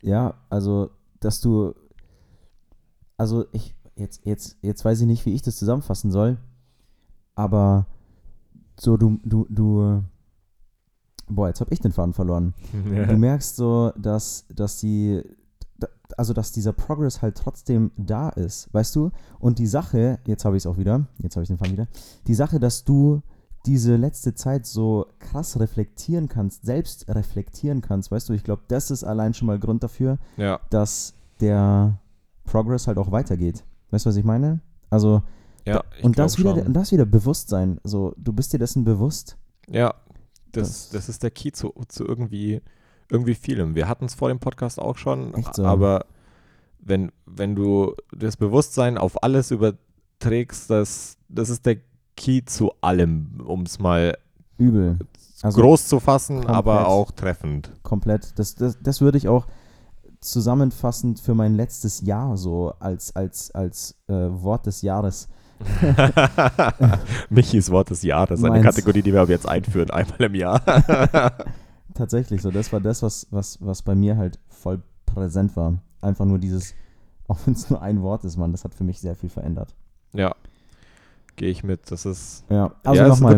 [0.02, 1.74] ja, also, dass du,
[3.16, 6.38] also ich, jetzt, jetzt, jetzt weiß ich nicht, wie ich das zusammenfassen soll,
[7.34, 7.86] aber
[8.78, 10.02] so, du, du, du,
[11.28, 12.54] boah, jetzt habe ich den Faden verloren.
[12.84, 15.22] Du merkst so, dass, dass die,
[16.16, 19.10] also dass dieser Progress halt trotzdem da ist, weißt du?
[19.38, 21.88] Und die Sache, jetzt habe ich es auch wieder, jetzt habe ich den Faden wieder,
[22.26, 23.22] die Sache, dass du
[23.66, 28.90] diese letzte Zeit so krass reflektieren kannst, selbst reflektieren kannst, weißt du, ich glaube, das
[28.90, 31.98] ist allein schon mal Grund dafür, Ja, dass der
[32.44, 33.64] Progress halt auch weitergeht.
[33.90, 34.60] Weißt du, was ich meine?
[34.90, 35.22] Also,
[35.66, 35.82] ja.
[35.98, 36.66] ich und das wieder, schon.
[36.66, 37.78] und das wieder Bewusstsein.
[37.84, 39.36] So, du bist dir dessen bewusst.
[39.68, 39.94] Ja,
[40.50, 42.60] das, Das- das ist der Key zu, zu irgendwie,
[43.10, 43.74] irgendwie vielem.
[43.74, 45.64] Wir hatten es vor dem Podcast auch schon, so?
[45.64, 46.06] aber
[46.80, 51.76] wenn, wenn du das Bewusstsein auf alles überträgst, das, das ist der
[52.16, 54.16] Key zu allem, um es mal
[54.58, 54.98] Übel.
[55.42, 56.56] Also groß zu fassen, komplett.
[56.56, 57.72] aber auch treffend.
[57.82, 58.38] komplett.
[58.38, 59.46] Das, das, das würde ich auch
[60.20, 65.28] zusammenfassend für mein letztes Jahr so als, als, als äh, Wort des Jahres.
[67.30, 68.64] Michis Wort des Jahres, eine Meins.
[68.64, 70.62] Kategorie, die wir jetzt einführen, einmal im Jahr.
[71.94, 72.50] Tatsächlich so.
[72.50, 75.78] Das war das, was, was, was bei mir halt voll präsent war.
[76.00, 76.74] Einfach nur dieses,
[77.28, 79.74] auch wenn es nur ein Wort ist, Mann, das hat für mich sehr viel verändert.
[80.12, 80.34] ja,
[81.36, 81.90] gehe ich mit.
[81.90, 83.36] Das ist, Ja, also ja, nochmal.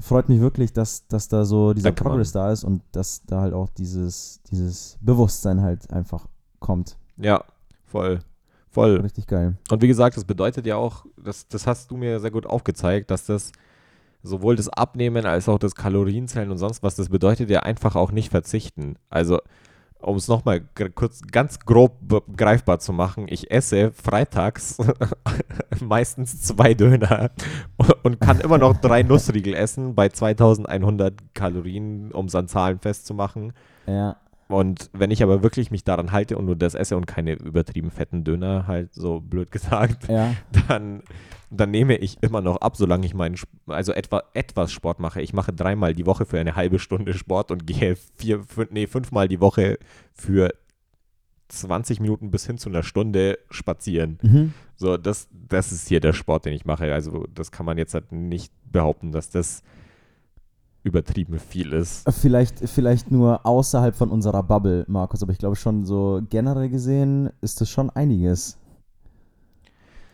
[0.00, 3.40] freut mich wirklich, dass, dass da so dieser Danke, Progress da ist und dass da
[3.40, 6.26] halt auch dieses, dieses Bewusstsein halt einfach
[6.60, 6.98] kommt.
[7.16, 7.44] Ja,
[7.86, 8.20] voll.
[8.70, 9.00] Voll.
[9.00, 9.56] Richtig geil.
[9.70, 13.10] Und wie gesagt, das bedeutet ja auch, das, das hast du mir sehr gut aufgezeigt,
[13.10, 13.52] dass das
[14.22, 18.12] sowohl das Abnehmen als auch das Kalorienzählen und sonst was, das bedeutet ja einfach auch
[18.12, 18.96] nicht verzichten.
[19.08, 19.40] Also,
[20.00, 20.60] um es nochmal
[20.94, 21.92] kurz ganz grob
[22.36, 24.78] greifbar zu machen, ich esse freitags
[25.80, 27.30] meistens zwei Döner
[28.02, 33.52] und kann immer noch drei Nussriegel essen bei 2100 Kalorien, um es an Zahlen festzumachen.
[33.86, 34.16] Ja,
[34.48, 37.90] Und wenn ich aber wirklich mich daran halte und nur das esse und keine übertrieben
[37.90, 40.34] fetten Döner, halt so blöd gesagt, ja,
[40.68, 41.02] dann,
[41.50, 43.36] dann nehme ich immer noch ab, solange ich meinen,
[43.66, 45.20] also etwa, etwas Sport mache.
[45.20, 48.86] Ich mache dreimal die Woche für eine halbe Stunde Sport und gehe vier, fün- nee,
[48.86, 49.78] fünfmal die Woche
[50.14, 50.50] für
[51.48, 54.18] 20 Minuten bis hin zu einer Stunde spazieren.
[54.22, 54.54] mhm.
[54.76, 56.92] So, das, das ist hier der Sport, den ich mache.
[56.92, 59.62] Also, das kann man jetzt halt nicht behaupten, dass das
[60.82, 62.08] übertrieben viel ist.
[62.10, 67.30] Vielleicht, vielleicht nur außerhalb von unserer Bubble, Markus, aber ich glaube schon so generell gesehen
[67.40, 68.58] ist das schon einiges.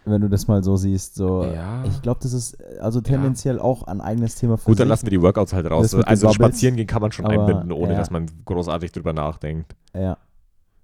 [0.06, 1.44] Wenn du das mal so siehst, so.
[1.44, 1.82] Ja.
[1.86, 5.10] Ich glaube, das ist also tendenziell auch ein eigenes Thema für Gut, dann lassen wir
[5.10, 5.94] die Workouts halt raus.
[5.94, 7.98] Also spazieren gehen kann man schon aber, einbinden, ohne ja.
[7.98, 9.74] dass man großartig drüber nachdenkt.
[9.94, 10.18] Ja.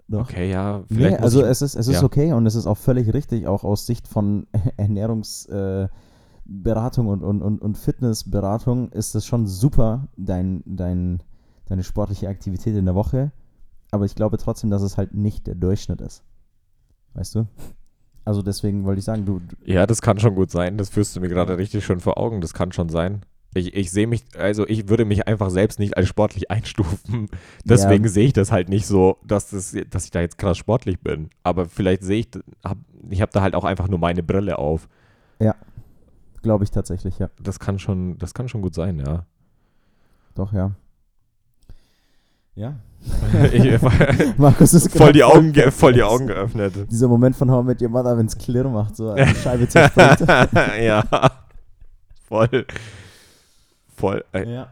[0.08, 0.22] Doch.
[0.22, 2.02] Okay, ja, Nee, vielleicht muss also ich, es ist, es ist ja.
[2.02, 5.88] okay und es ist auch völlig richtig, auch aus Sicht von Ernährungsberatung äh,
[6.50, 11.22] Beratung und, und, und, und Fitnessberatung ist das schon super, dein, dein,
[11.66, 13.30] deine sportliche Aktivität in der Woche.
[13.92, 16.24] Aber ich glaube trotzdem, dass es halt nicht der Durchschnitt ist.
[17.14, 17.46] Weißt du?
[18.24, 20.76] Also deswegen wollte ich sagen, du, Ja, das kann schon gut sein.
[20.76, 22.40] Das führst du mir gerade richtig schön vor Augen.
[22.40, 23.24] Das kann schon sein.
[23.54, 27.28] Ich, ich sehe mich, also ich würde mich einfach selbst nicht als sportlich einstufen.
[27.64, 30.98] Deswegen sehe ich das halt nicht so, dass, das, dass ich da jetzt krass sportlich
[31.00, 31.30] bin.
[31.44, 32.28] Aber vielleicht sehe ich,
[32.64, 32.78] hab,
[33.08, 34.88] ich habe da halt auch einfach nur meine Brille auf.
[36.42, 37.28] Glaube ich tatsächlich, ja.
[37.40, 39.24] Das kann schon, das kann schon gut sein, ja.
[40.34, 40.72] Doch, ja.
[42.54, 42.74] Ja.
[43.52, 43.80] ich,
[44.38, 46.74] Markus ist voll, die Augen, ge- voll die Augen geöffnet.
[46.90, 49.68] Dieser Moment von How I Met Your Mother, wenn es Klirr macht, so eine Scheibe
[49.68, 50.20] zerspringt.
[50.82, 51.02] ja.
[52.28, 52.66] Voll.
[53.96, 54.24] Voll.
[54.32, 54.68] Äh, ja.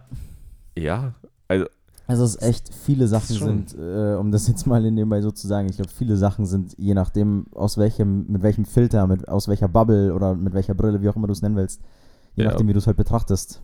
[0.77, 1.13] ja.
[1.49, 1.67] Also,
[2.09, 5.47] Also es ist echt, viele Sachen sind, äh, um das jetzt mal nebenbei so zu
[5.47, 9.47] sagen, ich glaube, viele Sachen sind, je nachdem, aus welchem, mit welchem Filter, mit, aus
[9.47, 11.83] welcher Bubble oder mit welcher Brille, wie auch immer du es nennen willst,
[12.35, 12.51] je Ja.
[12.51, 13.61] nachdem, wie du es halt betrachtest.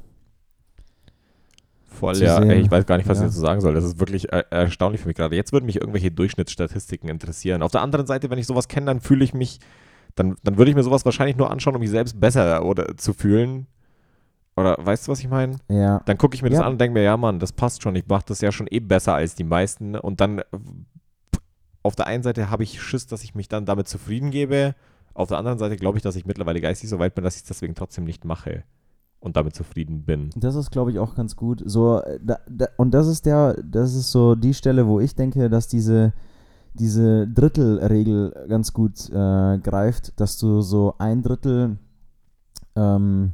[1.87, 2.39] Voll, ja.
[2.43, 3.25] Ey, ich weiß gar nicht, was Ja.
[3.25, 3.73] ich dazu sagen soll.
[3.73, 5.37] Das ist wirklich äh, erstaunlich für mich gerade.
[5.37, 7.63] Jetzt würden mich irgendwelche Durchschnittsstatistiken interessieren.
[7.63, 9.59] Auf der anderen Seite, wenn ich sowas kenne, dann fühle ich mich,
[10.17, 13.15] dann, dann würde ich mir sowas wahrscheinlich nur anschauen, um mich selbst besser oder zu
[13.15, 13.69] fühlen.
[14.57, 15.57] Oder weißt du, was ich meine?
[15.69, 16.01] Ja.
[16.07, 16.67] Dann gucke ich mir das Ja.
[16.67, 17.97] an und denke mir, ja, Mann, das passt schon.
[17.97, 19.97] Ich mache das ja schon eh besser als die meisten.
[19.97, 20.43] Und dann
[21.83, 24.75] auf der einen Seite habe ich Schiss, dass ich mich dann damit zufrieden gebe.
[25.13, 27.43] Auf der anderen Seite glaube ich, dass ich mittlerweile geistig so weit bin, dass ich
[27.43, 28.63] es deswegen trotzdem nicht mache
[29.21, 30.31] und damit zufrieden bin.
[30.37, 31.63] Das ist, glaube ich, auch ganz gut.
[31.65, 35.15] So, äh, da, da, und das ist der, das ist so die Stelle, wo ich
[35.15, 36.13] denke, dass diese,
[36.75, 41.79] diese Drittelregel ganz gut äh, greift, dass du so ein Drittel
[42.77, 43.33] ähm,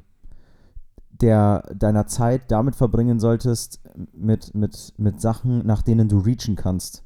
[1.20, 3.80] der, deiner Zeit damit verbringen solltest,
[4.12, 7.02] mit, mit, mit Sachen, nach denen du reachen kannst.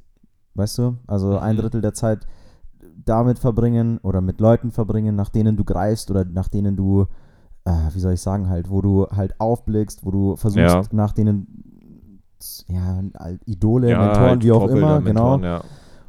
[0.53, 0.95] Weißt du?
[1.07, 1.61] Also ein Mhm.
[1.61, 2.25] Drittel der Zeit
[3.03, 7.05] damit verbringen oder mit Leuten verbringen, nach denen du greifst oder nach denen du,
[7.65, 10.81] äh, wie soll ich sagen, halt, wo du halt aufblickst, wo du versuchst, Ja.
[10.91, 12.21] nach denen,
[12.67, 13.01] ja,
[13.45, 15.37] Idole, Ja, Mentoren, halt wie auch immer, genau.
[15.37, 15.61] Mentoren, Ja.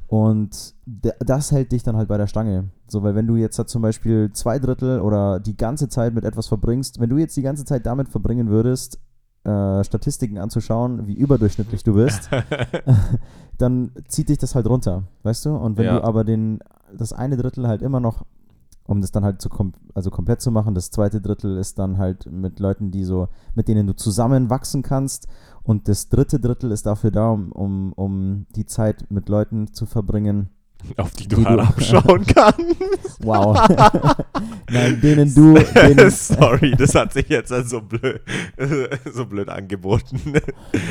[0.09, 2.71] Und das hält dich dann halt bei der Stange.
[2.87, 6.25] So, weil wenn du jetzt halt zum Beispiel zwei Drittel oder die ganze Zeit mit
[6.25, 9.01] etwas verbringst, wenn du jetzt die ganze Zeit damit verbringen würdest,
[9.43, 12.31] äh, Statistiken anzuschauen, wie überdurchschnittlich du bist,
[13.59, 15.57] dann zieht dich das halt runter, weißt du?
[15.57, 15.99] Und wenn Ja.
[15.99, 16.61] du aber den,
[16.97, 18.25] das eine Drittel halt immer noch,
[18.85, 21.99] um das dann halt zu kom also komplett zu machen, das zweite Drittel ist dann
[21.99, 25.27] halt mit Leuten, die so, mit denen du zusammen wachsen kannst
[25.67, 29.85] und das dritte Drittel ist dafür da, um, um, um die Zeit mit Leuten zu
[29.87, 30.49] verbringen,
[30.97, 33.19] Auf die du Die du- herabschauen kannst.
[33.23, 33.59] Wow.
[34.71, 38.21] Nein, denen du, denen, Sorry, das hat sich jetzt als so blöd,
[39.13, 40.21] so blöd angeboten.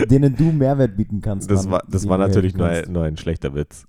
[0.10, 1.50] denen du Mehrwert bieten kannst.
[1.50, 3.86] Das war, das war du natürlich nur, nur ein schlechter Witz.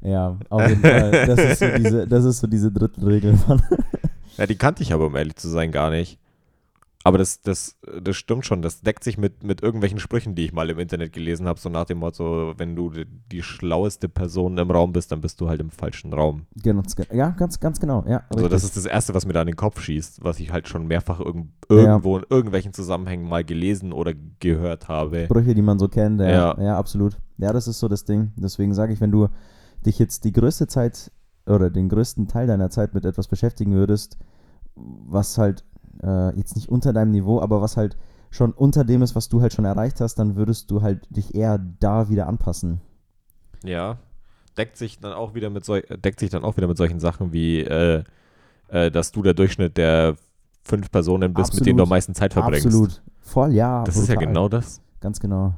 [0.00, 1.26] Ja, auf jeden Fall.
[1.26, 3.62] Das ist so diese, das ist so diese Drittelregel, Mann.
[4.36, 6.20] Ja, die kannte ich aber, um ehrlich zu sein, gar nicht.
[7.08, 8.60] Aber das, das, das stimmt schon.
[8.60, 11.58] Das deckt sich mit, mit irgendwelchen Sprüchen, die ich mal im Internet gelesen habe.
[11.58, 15.40] So nach dem Motto, wenn du die, die schlaueste Person im Raum bist, dann bist
[15.40, 16.42] du halt im falschen Raum.
[16.62, 18.04] Ganz Ja, ganz, ganz genau.
[18.06, 20.52] Ja, Also das ist das Erste, was mir da in den Kopf schießt, was ich
[20.52, 21.36] halt schon mehrfach irg
[21.70, 21.76] Ja.
[21.76, 25.24] irgendwo in irgendwelchen Zusammenhängen mal gelesen oder gehört habe.
[25.24, 26.20] Sprüche, die man so kennt.
[26.20, 26.60] Ja, Ja.
[26.62, 26.78] ja.
[26.78, 27.16] absolut.
[27.38, 28.32] Ja, das ist so das Ding.
[28.36, 29.28] Deswegen sage ich, wenn du
[29.86, 31.10] dich jetzt die größte Zeit
[31.46, 34.18] oder den größten Teil deiner Zeit mit etwas beschäftigen würdest,
[34.74, 35.64] was halt
[36.02, 37.96] äh, jetzt nicht unter deinem Niveau, aber was halt
[38.30, 41.34] schon unter dem ist, was du halt schon erreicht hast, dann würdest du halt dich
[41.34, 42.80] eher da wieder anpassen.
[43.64, 43.98] Ja.
[44.56, 47.32] Deckt sich dann auch wieder mit sol deckt sich dann auch wieder mit solchen Sachen
[47.32, 48.02] wie, äh,
[48.68, 50.16] äh, dass du der Durchschnitt der
[50.62, 51.90] fünf Personen bist, mit denen du am Absolut.
[51.90, 52.66] meisten Zeit verbringst.
[52.66, 53.02] Absolut.
[53.20, 53.84] Voll, ja.
[53.84, 54.26] Das ist ja brutal.
[54.26, 54.82] genau das.
[55.00, 55.54] Ganz genau.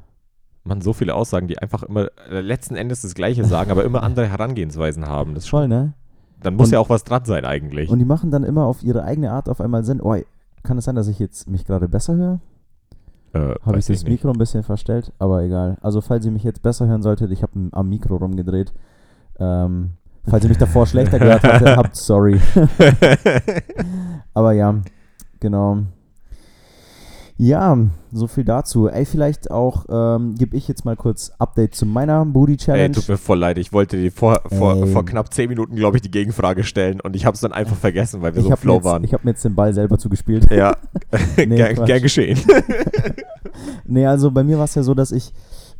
[0.62, 4.02] Man, so viele Aussagen, die einfach immer äh, letzten Endes das Gleiche sagen, aber immer
[4.02, 5.34] andere Herangehensweisen haben.
[5.34, 5.94] Das ist schon, Voll, ne?
[6.42, 7.90] Dann muss Und- ja auch was dran sein eigentlich.
[7.90, 10.00] Und die machen dann immer auf ihre eigene Art auf einmal Sinn.
[10.00, 10.16] Oh,
[10.62, 12.40] kann es sein, dass ich jetzt mich gerade besser höre?
[13.32, 14.08] äh, Habe ich das ich nicht.
[14.08, 15.12] Mikro ein bisschen verstellt?
[15.18, 15.76] Aber egal.
[15.82, 18.72] Also, falls ihr mich jetzt besser hören solltet, ich habe am Mikro rumgedreht.
[19.38, 19.90] Ähm,
[20.26, 22.40] falls ihr mich davor schlechter gehört habt, sorry.
[24.34, 24.74] Aber ja,
[25.40, 25.78] genau.
[27.42, 27.74] Ja,
[28.12, 28.86] so viel dazu.
[28.88, 32.92] Ey, vielleicht auch ähm, gebe ich jetzt mal kurz Update zu meiner Booty Ey, Challenge.
[32.92, 33.56] tut mir voll leid.
[33.56, 34.86] Ich wollte dir vor, vor, Ey.
[34.88, 37.76] vor knapp zehn Minuten, glaube ich, die Gegenfrage stellen und ich habe es dann einfach
[37.76, 39.04] vergessen, weil wir so im hab mir Flow jetzt, waren.
[39.04, 40.50] ich habe mir jetzt den Ball selber zugespielt.
[40.50, 40.76] ja,
[41.38, 42.38] Nee, gern, gern geschehen.
[43.84, 45.32] Nee, also bei mir war es ja so, dass ich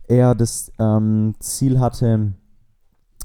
[0.08, 2.32] eher das ähm, Ziel hatte,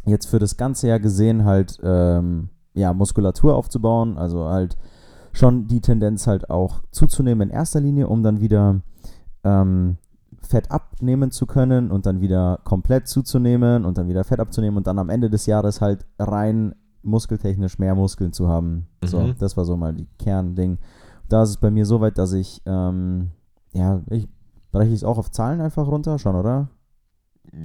[0.05, 4.77] jetzt für das ganze Jahr gesehen, halt ähm, ja, Muskulatur aufzubauen, also halt
[5.37, 8.81] schon die Tendenz halt auch zuzunehmen in erster Linie, um dann wieder
[9.43, 9.97] ähm,
[10.41, 14.87] Fett abnehmen zu können und dann wieder komplett zuzunehmen und dann wieder Fett abzunehmen und
[14.87, 18.87] dann am Ende des Jahres halt rein muskeltechnisch mehr Muskeln zu haben.
[19.03, 19.35] So, Mhm.
[19.39, 20.77] das war so mal die Kernding.
[21.29, 23.29] Da ist es bei mir so weit, dass ich, ähm,
[23.73, 24.27] ja, ich
[24.71, 26.69] breche es auch auf Zahlen einfach runter, schon, oder?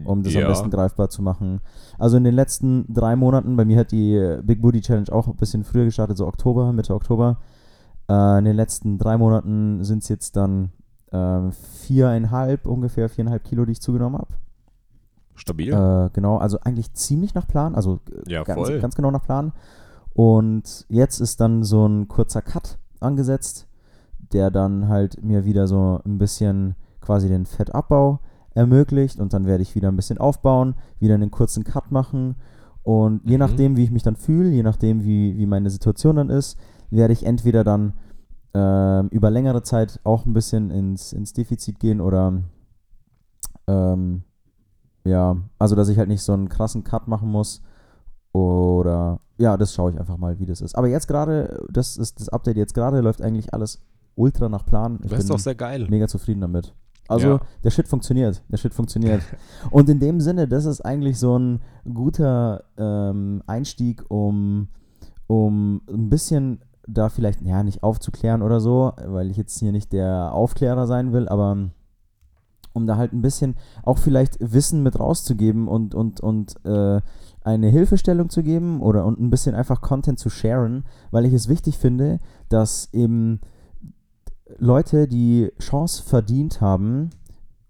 [0.04, 0.42] um das ja.
[0.42, 1.60] am besten greifbar zu machen.
[1.98, 5.36] Also in den letzten drei Monaten, bei mir hat die Big Booty Challenge auch ein
[5.36, 7.38] bisschen früher gestartet, so Oktober, Mitte Oktober.
[8.08, 10.70] Äh, in den letzten drei Monaten sind es jetzt dann
[11.12, 14.32] ähm, viereinhalb, ungefähr viereinhalb Kilo, die ich zugenommen habe.
[15.34, 15.72] Stabil.
[15.72, 18.80] Äh, genau, also eigentlich ziemlich nach Plan, also äh, Ja, ganz, voll.
[18.80, 19.52] ganz genau nach Plan.
[20.12, 23.66] Und jetzt ist dann so ein kurzer Cut angesetzt,
[24.32, 28.18] der dann halt mir wieder so ein bisschen quasi den Fettabbau
[28.54, 32.34] ermöglicht und dann werde ich wieder ein bisschen aufbauen, wieder einen kurzen Cut machen
[32.82, 33.38] und je Mhm.
[33.40, 36.58] nachdem, wie ich mich dann fühle, je nachdem, wie, wie meine Situation dann ist,
[36.90, 37.94] werde ich entweder dann
[38.54, 42.42] ähm, über längere Zeit auch ein bisschen ins, ins Defizit gehen oder
[43.68, 44.22] ähm,
[45.04, 47.62] ja, also dass ich halt nicht so einen krassen Cut machen muss
[48.32, 50.76] oder ja, das schaue ich einfach mal, wie das ist.
[50.76, 53.80] Aber jetzt gerade, das ist das Update jetzt gerade, läuft eigentlich alles
[54.14, 54.98] ultra nach Plan.
[55.02, 55.86] Ich das ist bin doch sehr geil.
[55.88, 56.74] mega zufrieden damit.
[57.08, 57.40] Also Ja.
[57.64, 59.22] der Shit funktioniert, der Shit funktioniert.
[59.70, 61.60] Und in dem Sinne, das ist eigentlich so ein
[61.92, 64.68] guter ähm, Einstieg, um,
[65.26, 66.60] um ein bisschen
[66.92, 71.12] da vielleicht, ja, nicht aufzuklären oder so, weil ich jetzt hier nicht der Aufklärer sein
[71.12, 71.70] will, aber
[72.72, 77.00] um da halt ein bisschen auch vielleicht Wissen mit rauszugeben und, und, und äh,
[77.42, 81.48] eine Hilfestellung zu geben oder und ein bisschen einfach Content zu sharen, weil ich es
[81.48, 83.40] wichtig finde, dass eben
[84.58, 87.10] Leute die Chance verdient haben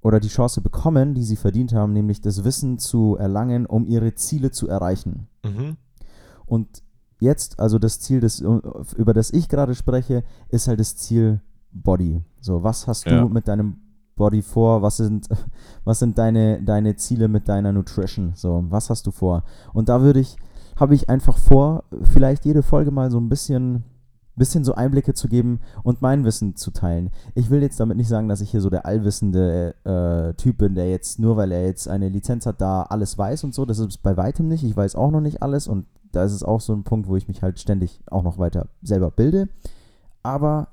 [0.02, 4.14] oder die Chance bekommen, die sie verdient haben, nämlich das Wissen zu erlangen, um ihre
[4.14, 5.28] Ziele zu erreichen.
[5.44, 5.76] Mhm.
[6.46, 6.82] Und
[7.20, 8.40] jetzt, also das Ziel, das,
[8.96, 11.40] über das ich gerade spreche, ist halt das Ziel
[11.72, 12.22] Body.
[12.40, 13.20] So, was hast Ja.
[13.22, 13.76] du mit deinem
[14.16, 14.82] Body vor?
[14.82, 15.28] Was sind,
[15.84, 18.32] was sind deine, deine Ziele mit deiner Nutrition?
[18.34, 19.44] So, was hast du vor?
[19.72, 20.36] Und da würde ich,
[20.76, 23.84] habe ich einfach vor, vielleicht jede Folge mal so ein bisschen
[24.36, 27.10] bisschen so Einblicke zu geben und mein Wissen zu teilen.
[27.34, 30.74] Ich will jetzt damit nicht sagen, dass ich hier so der allwissende äh, Typ bin,
[30.74, 33.66] der jetzt nur weil er jetzt eine Lizenz hat, da alles weiß und so.
[33.66, 34.64] Das ist bei weitem nicht.
[34.64, 37.16] Ich weiß auch noch nicht alles und da ist es auch so ein Punkt, wo
[37.16, 39.48] ich mich halt ständig auch noch weiter selber bilde.
[40.22, 40.68] Aber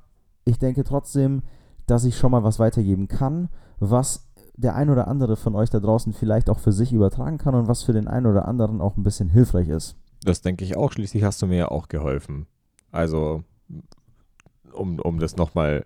[0.46, 1.44] ich denke trotzdem,
[1.86, 3.50] dass ich schon mal was weitergeben kann,
[3.80, 7.54] was der ein oder andere von euch da draußen vielleicht auch für sich übertragen kann
[7.54, 9.96] und was für den einen oder anderen auch ein bisschen hilfreich ist.
[10.24, 10.92] Das denke ich auch.
[10.92, 12.48] Schließlich hast du mir ja auch geholfen.
[12.92, 13.44] Also,
[14.72, 15.86] um, um das nochmal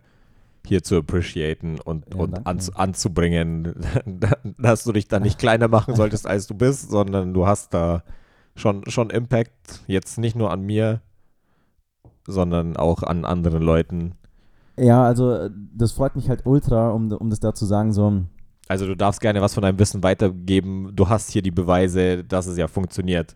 [0.65, 3.73] hier zu appreciaten und, ja, und an, anzubringen,
[4.57, 8.03] dass du dich da nicht kleiner machen solltest, als du bist, sondern du hast da
[8.55, 11.01] schon, schon Impact, jetzt nicht nur an mir,
[12.27, 14.13] sondern auch an anderen Leuten.
[14.77, 18.23] Ja, also das freut mich halt ultra, um, um das da zu sagen, so.
[18.67, 20.91] Also du darfst gerne was von deinem Wissen weitergeben.
[20.95, 23.35] Du hast hier die Beweise, dass es ja funktioniert.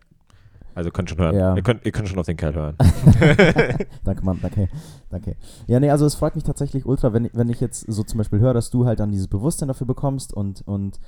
[0.76, 1.34] Also könnt schon hören.
[1.34, 1.56] Ja.
[1.56, 2.76] Ihr, könnt, ihr könnt schon auf den Kerl hören.
[4.04, 4.68] danke, Mann, danke.
[5.08, 5.36] Danke.
[5.66, 8.40] Ja, nee, also es freut mich tatsächlich ultra, wenn, wenn ich jetzt so zum Beispiel
[8.40, 11.00] höre, dass du halt dann dieses Bewusstsein dafür bekommst und, und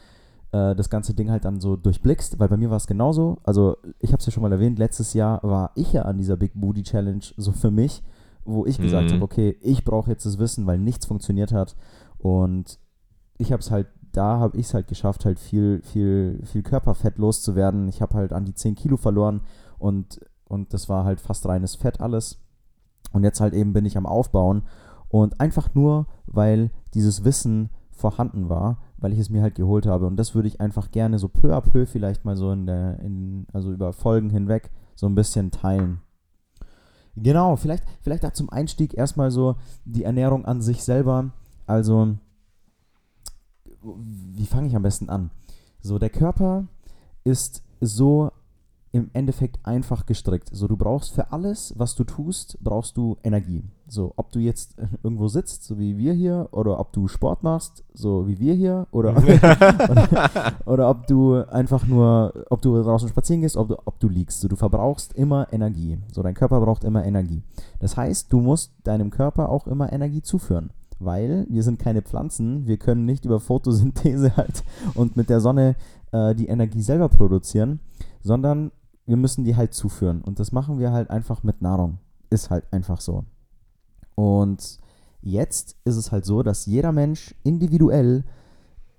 [0.53, 3.41] äh, das ganze Ding halt dann so durchblickst, weil bei mir war es genauso.
[3.45, 6.39] Also ich habe es ja schon mal erwähnt, letztes Jahr war ich ja an dieser
[6.39, 8.03] Big Booty Challenge so für mich,
[8.47, 9.17] wo ich gesagt mhm.
[9.17, 11.77] habe, okay, ich brauche jetzt das Wissen, weil nichts funktioniert hat
[12.17, 12.79] und
[13.37, 13.89] ich habe es halt
[14.19, 17.87] da habe ich es halt geschafft, halt viel, viel, viel Körperfett loszuwerden.
[17.87, 19.43] Ich habe halt an die 10 Kilo verloren
[19.79, 22.41] und, und das war halt fast reines Fett alles.
[23.13, 24.65] Und jetzt halt eben bin ich am Aufbauen
[25.09, 30.07] und einfach nur, weil dieses Wissen vorhanden war, weil ich es mir halt geholt habe.
[30.07, 32.99] Und das würde ich einfach gerne so peu à peu vielleicht mal so in der,
[32.99, 36.01] in, also über Folgen hinweg so ein bisschen teilen.
[37.15, 39.55] Genau, vielleicht, vielleicht auch zum Einstieg erstmal so
[39.85, 41.31] die Ernährung an sich selber.
[41.67, 42.17] Also
[43.83, 45.31] wie fange ich am besten an?
[45.81, 46.67] So, der Körper
[47.25, 48.31] ist so
[48.91, 50.49] im Endeffekt einfach gestrickt.
[50.53, 53.65] So, du brauchst für alles, was du tust, brauchst du Energie.
[53.87, 57.85] So, ob du jetzt irgendwo sitzt, so wie wir hier, oder ob du Sport machst,
[57.93, 63.43] so wie wir hier, oder, oder, oder, ob du einfach nur, ob du draußen spazieren
[63.43, 64.41] gehst, ob du, ob du liegst.
[64.41, 65.99] So, du verbrauchst immer Energie.
[66.13, 67.43] So, dein Körper braucht immer Energie.
[67.81, 72.67] Das heißt, du musst deinem Körper auch immer Energie zuführen weil wir sind keine Pflanzen,
[72.67, 75.77] wir können nicht über Photosynthese halt und mit der Sonne
[76.13, 77.81] äh, die Energie selber produzieren,
[78.23, 78.73] sondern
[79.07, 80.21] wir müssen die halt zuführen.
[80.23, 81.99] Und das machen wir halt einfach mit Nahrung.
[82.31, 83.25] Ist halt einfach so.
[84.15, 84.79] Und
[85.23, 88.25] jetzt ist es halt so, dass jeder Mensch individuell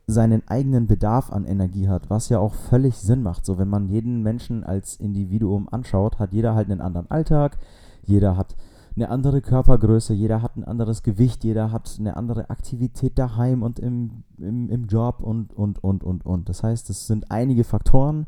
[0.08, 3.46] seinen eigenen Bedarf an Energie hat, was ja auch völlig Sinn macht.
[3.46, 7.58] So, wenn man jeden Menschen als Individuum anschaut, hat jeder halt einen anderen Alltag,
[8.04, 8.56] jeder hat
[9.00, 13.80] eine andere Körpergröße, jeder hat ein anderes Gewicht, jeder hat eine andere Aktivität daheim und
[13.80, 16.50] im, im, im Job und, und, und, und, und.
[16.50, 18.28] Das heißt, es sind einige Faktoren,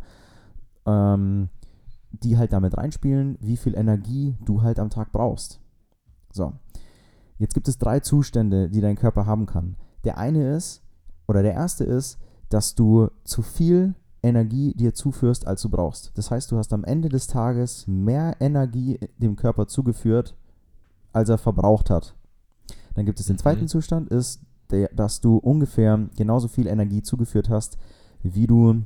[0.85, 1.49] ähm,
[2.11, 5.59] die halt damit reinspielen, wie viel Energie du halt am Tag brauchst.
[6.31, 6.53] So,
[7.37, 9.75] jetzt gibt es drei Zustände, die dein Körper haben kann.
[10.05, 10.83] Der eine ist,
[11.27, 12.17] oder der erste ist,
[12.47, 13.93] dass du zu viel
[14.23, 16.11] Energie dir zuführst, als du brauchst.
[16.15, 20.35] Das heißt, du hast am Ende des Tages mehr Energie dem Körper zugeführt,
[21.13, 22.15] als er verbraucht hat.
[22.95, 23.67] Dann gibt es den zweiten mhm.
[23.67, 27.77] Zustand, ist, der, dass du ungefähr genauso viel Energie zugeführt hast,
[28.23, 28.83] wie du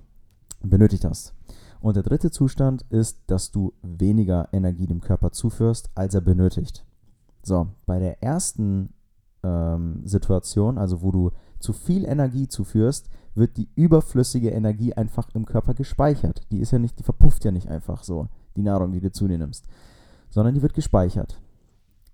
[0.61, 1.33] benötigt hast.
[1.79, 6.83] Und der dritte Zustand ist, dass du weniger Energie dem Körper zuführst, als er benötigt.
[7.43, 8.89] So, bei der ersten
[9.43, 15.45] ähm, Situation, also wo du zu viel Energie zuführst, wird die überflüssige Energie einfach im
[15.45, 16.41] Körper gespeichert.
[16.51, 19.27] Die ist ja nicht, die verpufft ja nicht einfach so, die Nahrung, die du zu
[19.27, 19.67] dir nimmst,
[20.29, 21.39] sondern die wird gespeichert.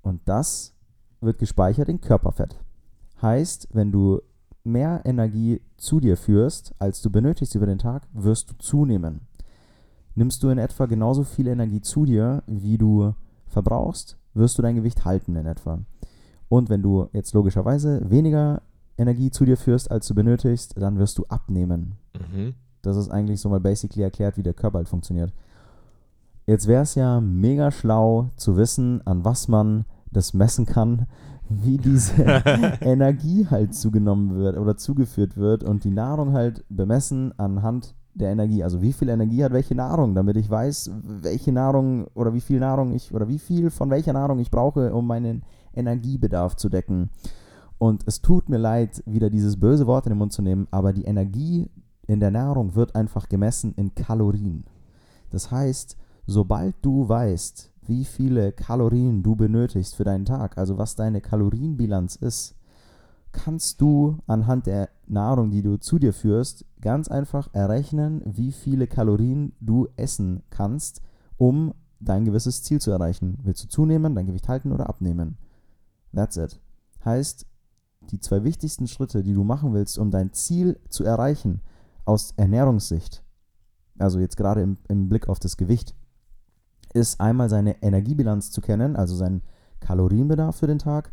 [0.01, 0.73] Und das
[1.19, 2.59] wird gespeichert in Körperfett.
[3.21, 4.21] Heißt, wenn du
[4.63, 9.21] mehr Energie zu dir führst, als du benötigst über den Tag, wirst du zunehmen.
[10.15, 13.13] Nimmst du in etwa genauso viel Energie zu dir, wie du
[13.47, 15.79] verbrauchst, wirst du dein Gewicht halten in etwa.
[16.49, 18.61] Und wenn du jetzt logischerweise weniger
[18.97, 21.95] Energie zu dir führst, als du benötigst, dann wirst du abnehmen.
[22.13, 22.55] Mhm.
[22.81, 25.33] Das ist eigentlich so mal basically erklärt, wie der Körper halt funktioniert.
[26.45, 31.07] Jetzt wäre es ja mega schlau zu wissen, an was man das messen kann,
[31.49, 32.23] wie diese
[32.81, 38.63] Energie halt zugenommen wird oder zugeführt wird und die Nahrung halt bemessen anhand der Energie.
[38.63, 42.59] Also wie viel Energie hat welche Nahrung, damit ich weiß, welche Nahrung oder wie viel
[42.59, 47.09] Nahrung ich oder wie viel von welcher Nahrung ich brauche, um meinen Energiebedarf zu decken.
[47.77, 50.93] Und es tut mir leid, wieder dieses böse Wort in den Mund zu nehmen, aber
[50.93, 51.69] die Energie
[52.07, 54.65] in der Nahrung wird einfach gemessen in Kalorien.
[55.31, 60.95] Das heißt, sobald du weißt, wie viele Kalorien du benötigst für deinen Tag, also was
[60.95, 62.55] deine Kalorienbilanz ist,
[63.31, 68.87] kannst du anhand der Nahrung, die du zu dir führst, ganz einfach errechnen, wie viele
[68.87, 71.01] Kalorien du essen kannst,
[71.37, 73.37] um dein gewisses Ziel zu erreichen.
[73.43, 75.37] Willst du zunehmen, dein Gewicht halten oder abnehmen?
[76.13, 76.59] That's it.
[77.05, 77.45] Heißt,
[78.09, 81.61] die zwei wichtigsten Schritte, die du machen willst, um dein Ziel zu erreichen,
[82.05, 83.23] aus Ernährungssicht,
[83.99, 85.95] also jetzt gerade im, im Blick auf das Gewicht,
[86.93, 89.41] ist einmal seine Energiebilanz zu kennen, also seinen
[89.79, 91.11] Kalorienbedarf für den Tag.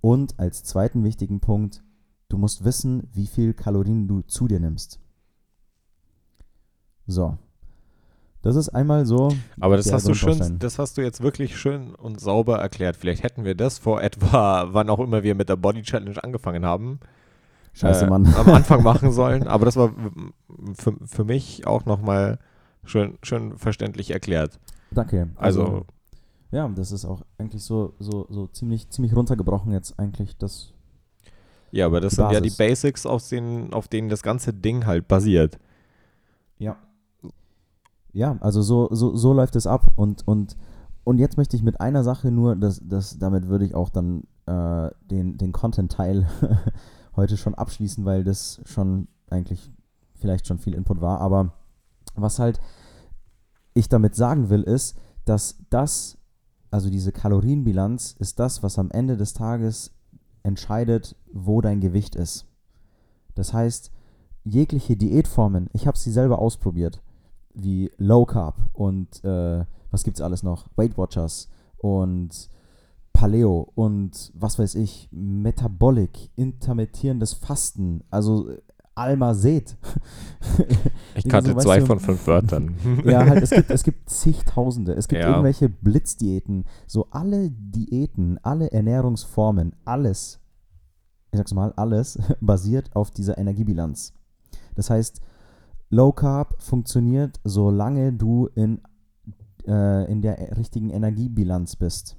[0.00, 1.82] Und als zweiten wichtigen Punkt,
[2.28, 5.00] du musst wissen, wie viel Kalorien du zu dir nimmst.
[7.06, 7.38] So.
[8.42, 9.32] Das ist einmal so.
[9.58, 12.96] Aber das hast du schön, das hast du jetzt wirklich schön und sauber erklärt.
[12.96, 16.64] Vielleicht hätten wir das vor etwa, wann auch immer wir mit der Body Challenge angefangen
[16.64, 17.00] haben,
[17.72, 18.32] Scheiße, äh, Mann.
[18.36, 19.48] am Anfang machen sollen.
[19.48, 19.92] Aber das war
[20.78, 22.38] für, für mich auch nochmal
[22.84, 24.60] schön, schön verständlich erklärt.
[24.90, 25.28] Danke.
[25.36, 25.84] Also,
[26.50, 30.72] ja, das ist auch eigentlich so, so, so ziemlich, ziemlich runtergebrochen jetzt eigentlich das.
[31.72, 32.50] ja, aber das sind ja die.
[32.50, 35.58] Basics, auf denen, auf denen das ganze Ding halt basiert.
[36.58, 36.76] Ja.
[38.12, 39.92] Ja, also so, so, so läuft es ab.
[39.96, 40.56] Und, und,
[41.04, 44.22] und jetzt möchte ich mit einer Sache nur, das, das, damit würde ich auch dann
[44.46, 46.26] äh, den, den Content-Teil
[47.16, 49.70] heute schon abschließen, weil das schon eigentlich
[50.14, 51.20] vielleicht schon viel Input war.
[51.20, 51.52] Aber
[52.14, 52.60] was halt
[53.76, 56.18] ich damit sagen will, ist, dass das,
[56.70, 59.92] also diese Kalorienbilanz, ist das, was am Ende des Tages
[60.42, 62.46] entscheidet, wo dein Gewicht ist.
[63.34, 63.90] Das heißt,
[64.44, 67.02] jegliche Diätformen, ich habe sie selber ausprobiert,
[67.54, 70.68] wie Low Carb und äh, was gibt's alles noch?
[70.76, 71.48] Weight Watchers
[71.78, 72.48] und
[73.12, 78.50] Paleo und was weiß ich, Metabolic, intermittierendes Fasten, also
[78.96, 79.76] Alma Seed.
[81.14, 82.74] Ich kannte so, zwei du- von fünf Wörtern.
[83.04, 84.92] ja, halt, es gibt, es gibt zigtausende.
[84.94, 85.28] Es gibt Ja.
[85.30, 86.64] irgendwelche Blitzdiäten.
[86.86, 90.40] So alle Diäten, alle Ernährungsformen, alles,
[91.30, 94.14] ich sag's mal, alles basiert auf dieser Energiebilanz.
[94.74, 95.20] Das heißt,
[95.90, 98.80] Low Carb funktioniert, solange du in,
[99.66, 102.16] äh, in der richtigen Energiebilanz bist.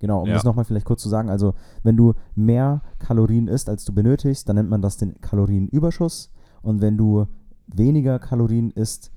[0.00, 0.34] Genau, um Ja.
[0.34, 4.48] das nochmal vielleicht kurz zu sagen, also wenn du mehr Kalorien isst, als du benötigst,
[4.48, 6.30] dann nennt man das den Kalorienüberschuss.
[6.62, 7.26] Und wenn du
[7.66, 9.10] weniger Kalorien isst,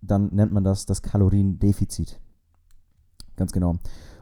[0.00, 2.20] dann nennt man das das Kaloriendefizit.
[3.36, 3.76] Ganz genau.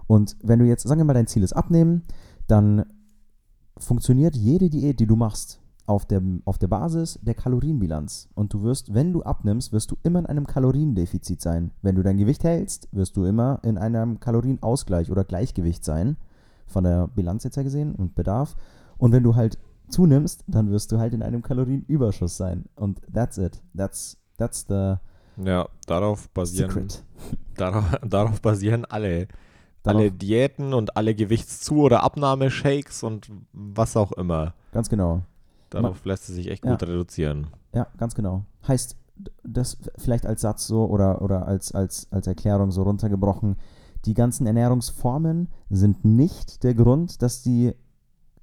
[0.07, 2.03] Und wenn du jetzt, sagen wir mal, dein Ziel ist abnehmen,
[2.47, 2.85] dann
[3.77, 8.28] funktioniert jede Diät, die du machst, auf der, auf der Basis der Kalorienbilanz.
[8.34, 11.70] Und du wirst, wenn du abnimmst, wirst du immer in einem Kaloriendefizit sein.
[11.80, 16.18] Wenn du dein Gewicht hältst, wirst du immer in einem Kalorienausgleich oder Gleichgewicht sein.
[16.66, 18.55] Von der Bilanz jetzt her gesehen und Bedarf.
[18.99, 19.59] Und wenn du halt
[19.89, 22.66] zunimmst, dann wirst du halt in einem Kalorienüberschuss sein.
[22.76, 23.62] Und that's it.
[23.74, 24.97] That's, that's the
[25.43, 27.03] Ja, darauf basieren, secret.
[27.57, 29.26] darauf, darauf basieren alle.
[29.84, 34.53] Alle Diäten und alle Gewichtszu- oder Abnahmeshakes und was auch immer.
[34.72, 35.22] Ganz genau.
[35.71, 36.73] Darauf lässt es sich echt Ja.
[36.73, 37.49] gut reduzieren.
[37.75, 38.45] Ja, ganz genau.
[38.66, 38.97] Heißt,
[39.43, 43.57] das vielleicht als Satz so oder, oder als, als, als Erklärung so runtergebrochen,
[44.05, 47.75] die ganzen Ernährungsformen sind nicht der Grund, dass die,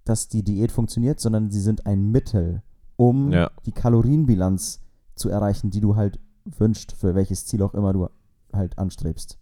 [0.04, 2.62] dass die Diät funktioniert, sondern sie sind ein Mittel,
[2.98, 3.50] um Ja.
[3.66, 4.82] die Kalorienbilanz
[5.16, 8.10] zu erreichen, die du halt wünscht, für welches Ziel auch immer du
[8.54, 9.40] halt anstrebst.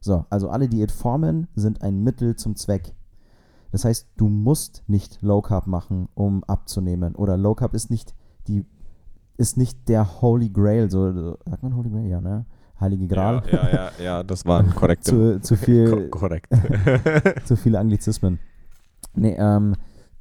[0.00, 2.94] So, also alle Diätformen sind ein Mittel zum Zweck.
[3.72, 7.14] Das heißt, du musst nicht Low Carb machen, um abzunehmen.
[7.14, 8.14] Oder Low Carb ist nicht
[8.46, 8.64] die,
[9.36, 10.90] ist nicht der Holy Grail.
[10.90, 12.46] So, sagt man Holy Grail, ja, ne?
[12.80, 13.42] Heilige Gral.
[13.50, 15.10] Ja, ja, ja, ja, das war ein korrekter.
[15.10, 16.48] zu, zu viel, korrekt.
[17.44, 18.38] zu viele Anglizismen.
[19.14, 19.74] Nee, ähm,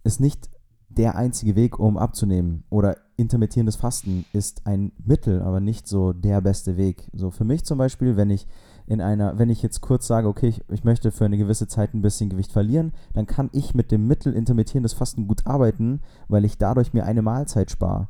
[0.03, 0.49] ist nicht
[0.89, 2.65] der einzige Weg, um abzunehmen.
[2.69, 7.09] Oder intermittierendes Fasten ist ein Mittel, aber nicht so der beste Weg.
[7.13, 8.47] So für mich zum Beispiel, wenn ich
[8.89, 11.93] in einer, wenn ich jetzt kurz sage, okay, ich, ich möchte für eine gewisse Zeit
[11.93, 16.43] ein bisschen Gewicht verlieren, dann kann ich mit dem Mittel intermittierendes Fasten gut arbeiten, weil
[16.43, 18.07] ich dadurch mir eine Mahlzeit spare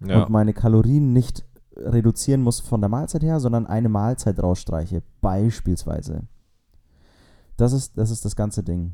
[0.00, 0.22] ja.
[0.22, 6.24] und meine Kalorien nicht reduzieren muss von der Mahlzeit her, sondern eine Mahlzeit rausstreiche, beispielsweise.
[7.56, 8.92] Das ist, das ist das ganze Ding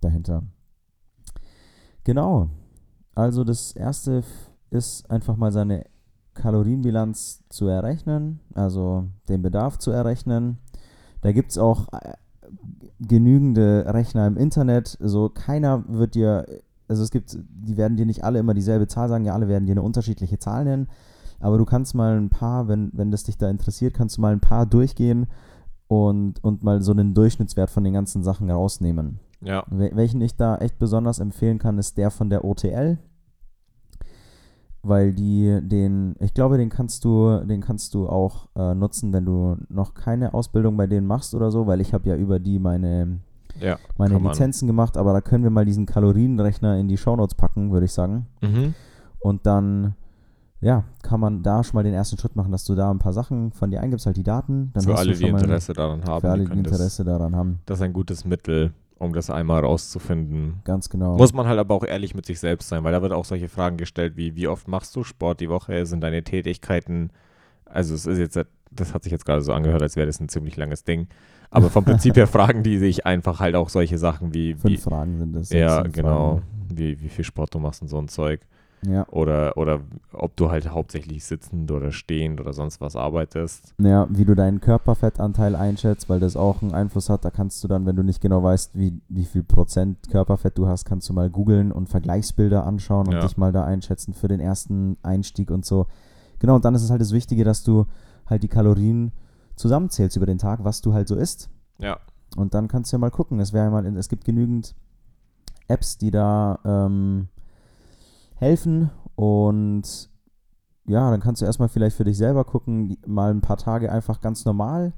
[0.00, 0.42] dahinter.
[2.02, 2.48] Genau.
[3.14, 4.24] Also das erste
[4.70, 5.84] ist einfach mal seine
[6.34, 10.58] Kalorienbilanz zu errechnen, also den Bedarf zu errechnen.
[11.22, 12.12] Da gibt es auch äh,
[13.00, 14.96] genügende Rechner im Internet.
[15.00, 16.46] So keiner wird dir,
[16.88, 19.66] also es gibt, die werden dir nicht alle immer dieselbe Zahl sagen, ja, alle werden
[19.66, 20.88] dir eine unterschiedliche Zahl nennen.
[21.40, 24.32] Aber du kannst mal ein paar, wenn, wenn das dich da interessiert, kannst du mal
[24.32, 25.26] ein paar durchgehen
[25.88, 29.18] und, und mal so einen Durchschnittswert von den ganzen Sachen rausnehmen.
[29.40, 29.64] ja.
[29.70, 32.98] Wel- Welchen ich da echt besonders empfehlen kann, ist der von der OTL.
[34.86, 39.24] Weil die den, ich glaube, den kannst du, den kannst du auch äh, nutzen, wenn
[39.24, 42.58] du noch keine Ausbildung bei denen machst oder so, weil ich habe ja über die
[42.58, 43.20] meine,
[43.58, 44.18] Ja, meine.
[44.18, 47.92] Lizenzen gemacht, aber da können wir mal diesen Kalorienrechner in die Shownotes packen, würde ich
[47.92, 48.26] sagen.
[48.42, 48.74] Mhm.
[49.20, 49.94] Und dann,
[50.60, 53.14] ja, kann man da schon mal den ersten Schritt machen, dass du da ein paar
[53.14, 54.70] Sachen von dir eingibst, halt die Daten.
[54.74, 57.60] Dann Für hast alle, du die Interesse daran haben, Für alle, die Interesse daran haben.
[57.64, 60.60] das ist ein gutes Mittel, um das einmal rauszufinden.
[60.64, 61.16] Ganz genau.
[61.16, 63.48] Muss man halt aber auch ehrlich mit sich selbst sein, weil da wird auch solche
[63.48, 67.10] Fragen gestellt wie, wie oft machst du Sport die Woche, sind deine Tätigkeiten,
[67.64, 68.38] also es ist jetzt,
[68.70, 71.08] das hat sich jetzt gerade so angehört, als wäre das ein ziemlich langes Ding,
[71.50, 74.82] aber vom Prinzip her fragen die sich einfach halt auch solche Sachen wie, wie Fünf
[74.82, 75.50] Fragen sind das.
[75.50, 78.40] ja, genau, wie, wie viel Sport du machst und so ein Zeug.
[78.86, 79.06] Ja.
[79.08, 79.80] Oder, oder
[80.12, 83.74] ob du halt hauptsächlich sitzend oder stehend oder sonst was arbeitest.
[83.78, 87.24] ja, wie du deinen Körperfettanteil einschätzt, weil das auch einen Einfluss hat.
[87.24, 90.66] Da kannst du dann, wenn du nicht genau weißt, wie, wie viel Prozent Körperfett du
[90.66, 93.20] hast, kannst du mal googeln und Vergleichsbilder anschauen und Ja.
[93.20, 95.86] dich mal da einschätzen für den ersten Einstieg und so.
[96.40, 97.86] Genau, und dann ist es halt das Wichtige, dass du
[98.26, 99.12] halt die Kalorien
[99.56, 101.48] zusammenzählst über den Tag, was du halt so isst.
[101.78, 101.98] Ja,
[102.36, 103.38] Und dann kannst du ja mal gucken.
[103.40, 104.74] Es wäre ja mal, in- es gibt genügend
[105.68, 107.28] Apps, die da ähm,
[108.44, 110.10] helfen und
[110.86, 114.20] ja, dann kannst du erstmal vielleicht für dich selber gucken, mal ein paar Tage einfach
[114.20, 114.92] ganz normal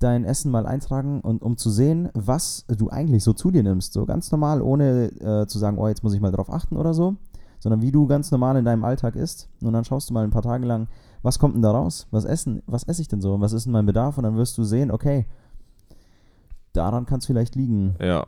[0.00, 3.92] dein Essen mal eintragen und um zu sehen, was du eigentlich so zu dir nimmst.
[3.92, 6.94] So ganz normal, ohne äh, zu sagen, oh, jetzt muss ich mal drauf achten oder
[6.94, 7.16] so,
[7.58, 9.48] sondern wie du ganz normal in deinem Alltag isst.
[9.62, 10.88] Und dann schaust du mal ein paar Tage lang,
[11.22, 12.06] was kommt denn da raus?
[12.10, 13.40] Was essen, was esse ich denn so?
[13.40, 14.18] Was ist denn mein Bedarf?
[14.18, 15.26] Und dann wirst du sehen, okay,
[16.72, 17.96] daran kann es vielleicht liegen.
[18.00, 18.26] ja.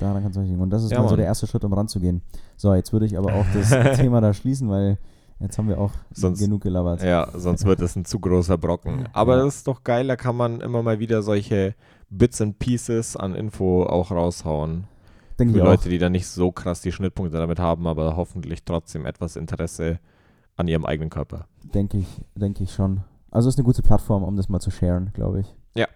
[0.00, 0.60] Daran kann es liegen.
[0.60, 2.22] Und das ist Ja, mal so der erste Schritt, um ranzugehen.
[2.56, 4.98] So, jetzt würde ich aber auch das Thema da schließen, weil
[5.38, 7.02] jetzt haben wir auch Sonst- genug gelabert.
[7.02, 9.08] Ja, sonst wird es ein zu großer Brocken.
[9.12, 9.44] Aber Ja.
[9.44, 11.74] das ist doch geil, da kann man immer mal wieder solche
[12.10, 14.84] Bits and Pieces an Info auch raushauen.
[15.38, 15.88] Denke Für ich Leute, auch.
[15.88, 19.98] die dann nicht so krass die Schnittpunkte damit haben, aber hoffentlich trotzdem etwas Interesse
[20.56, 21.46] an ihrem eigenen Körper.
[21.74, 23.00] Denke ich, denke ich schon.
[23.30, 25.54] Also ist eine gute Plattform, um das mal zu sharen, glaube ich.
[25.74, 25.86] Ja.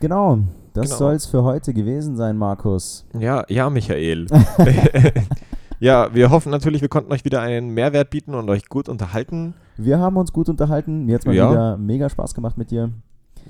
[0.00, 0.40] Genau,
[0.74, 0.98] das Genau.
[0.98, 3.06] soll es für heute gewesen sein, Markus.
[3.18, 4.26] Ja, ja, Michael.
[5.80, 9.54] ja, wir hoffen natürlich, wir konnten euch wieder einen Mehrwert bieten und euch gut unterhalten.
[9.76, 11.06] Wir haben uns gut unterhalten.
[11.06, 11.50] Mir hat es mal Ja.
[11.50, 12.90] wieder mega Spaß gemacht mit dir.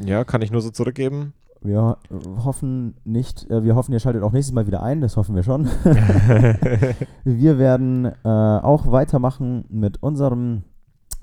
[0.05, 1.33] Ja, kann ich nur so zurückgeben.
[1.61, 1.97] Wir
[2.45, 5.43] hoffen nicht, äh, wir hoffen, ihr schaltet auch nächstes Mal wieder ein, das hoffen wir
[5.43, 5.67] schon.
[7.25, 10.65] wir werden äh, auch weitermachen mit unserem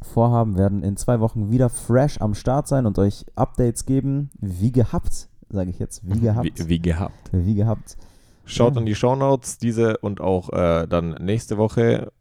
[0.01, 4.71] Vorhaben, werden in zwei Wochen wieder fresh am Start sein und euch Updates geben, wie
[4.71, 7.29] gehabt, sage ich jetzt, wie gehabt, Wie, wie gehabt.
[7.31, 7.97] wie, gehabt.
[8.45, 8.79] Schaut Ja.
[8.79, 12.11] in die Shownotes, diese und auch äh, dann nächste Woche.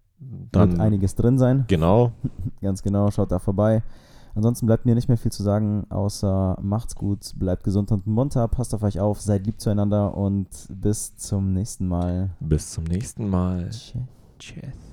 [0.53, 2.13] Dann, Wird einiges drin sein, genau.
[2.61, 3.83] ganz genau, schaut da vorbei.
[4.35, 8.47] Ansonsten bleibt mir nicht mehr viel zu sagen, außer macht's gut, bleibt gesund und munter,
[8.47, 12.31] passt auf euch auf, seid lieb zueinander und bis zum nächsten Mal.
[12.39, 13.71] Bis zum nächsten Mal.
[13.71, 13.95] Tschüss.
[14.39, 14.90] Tschüss.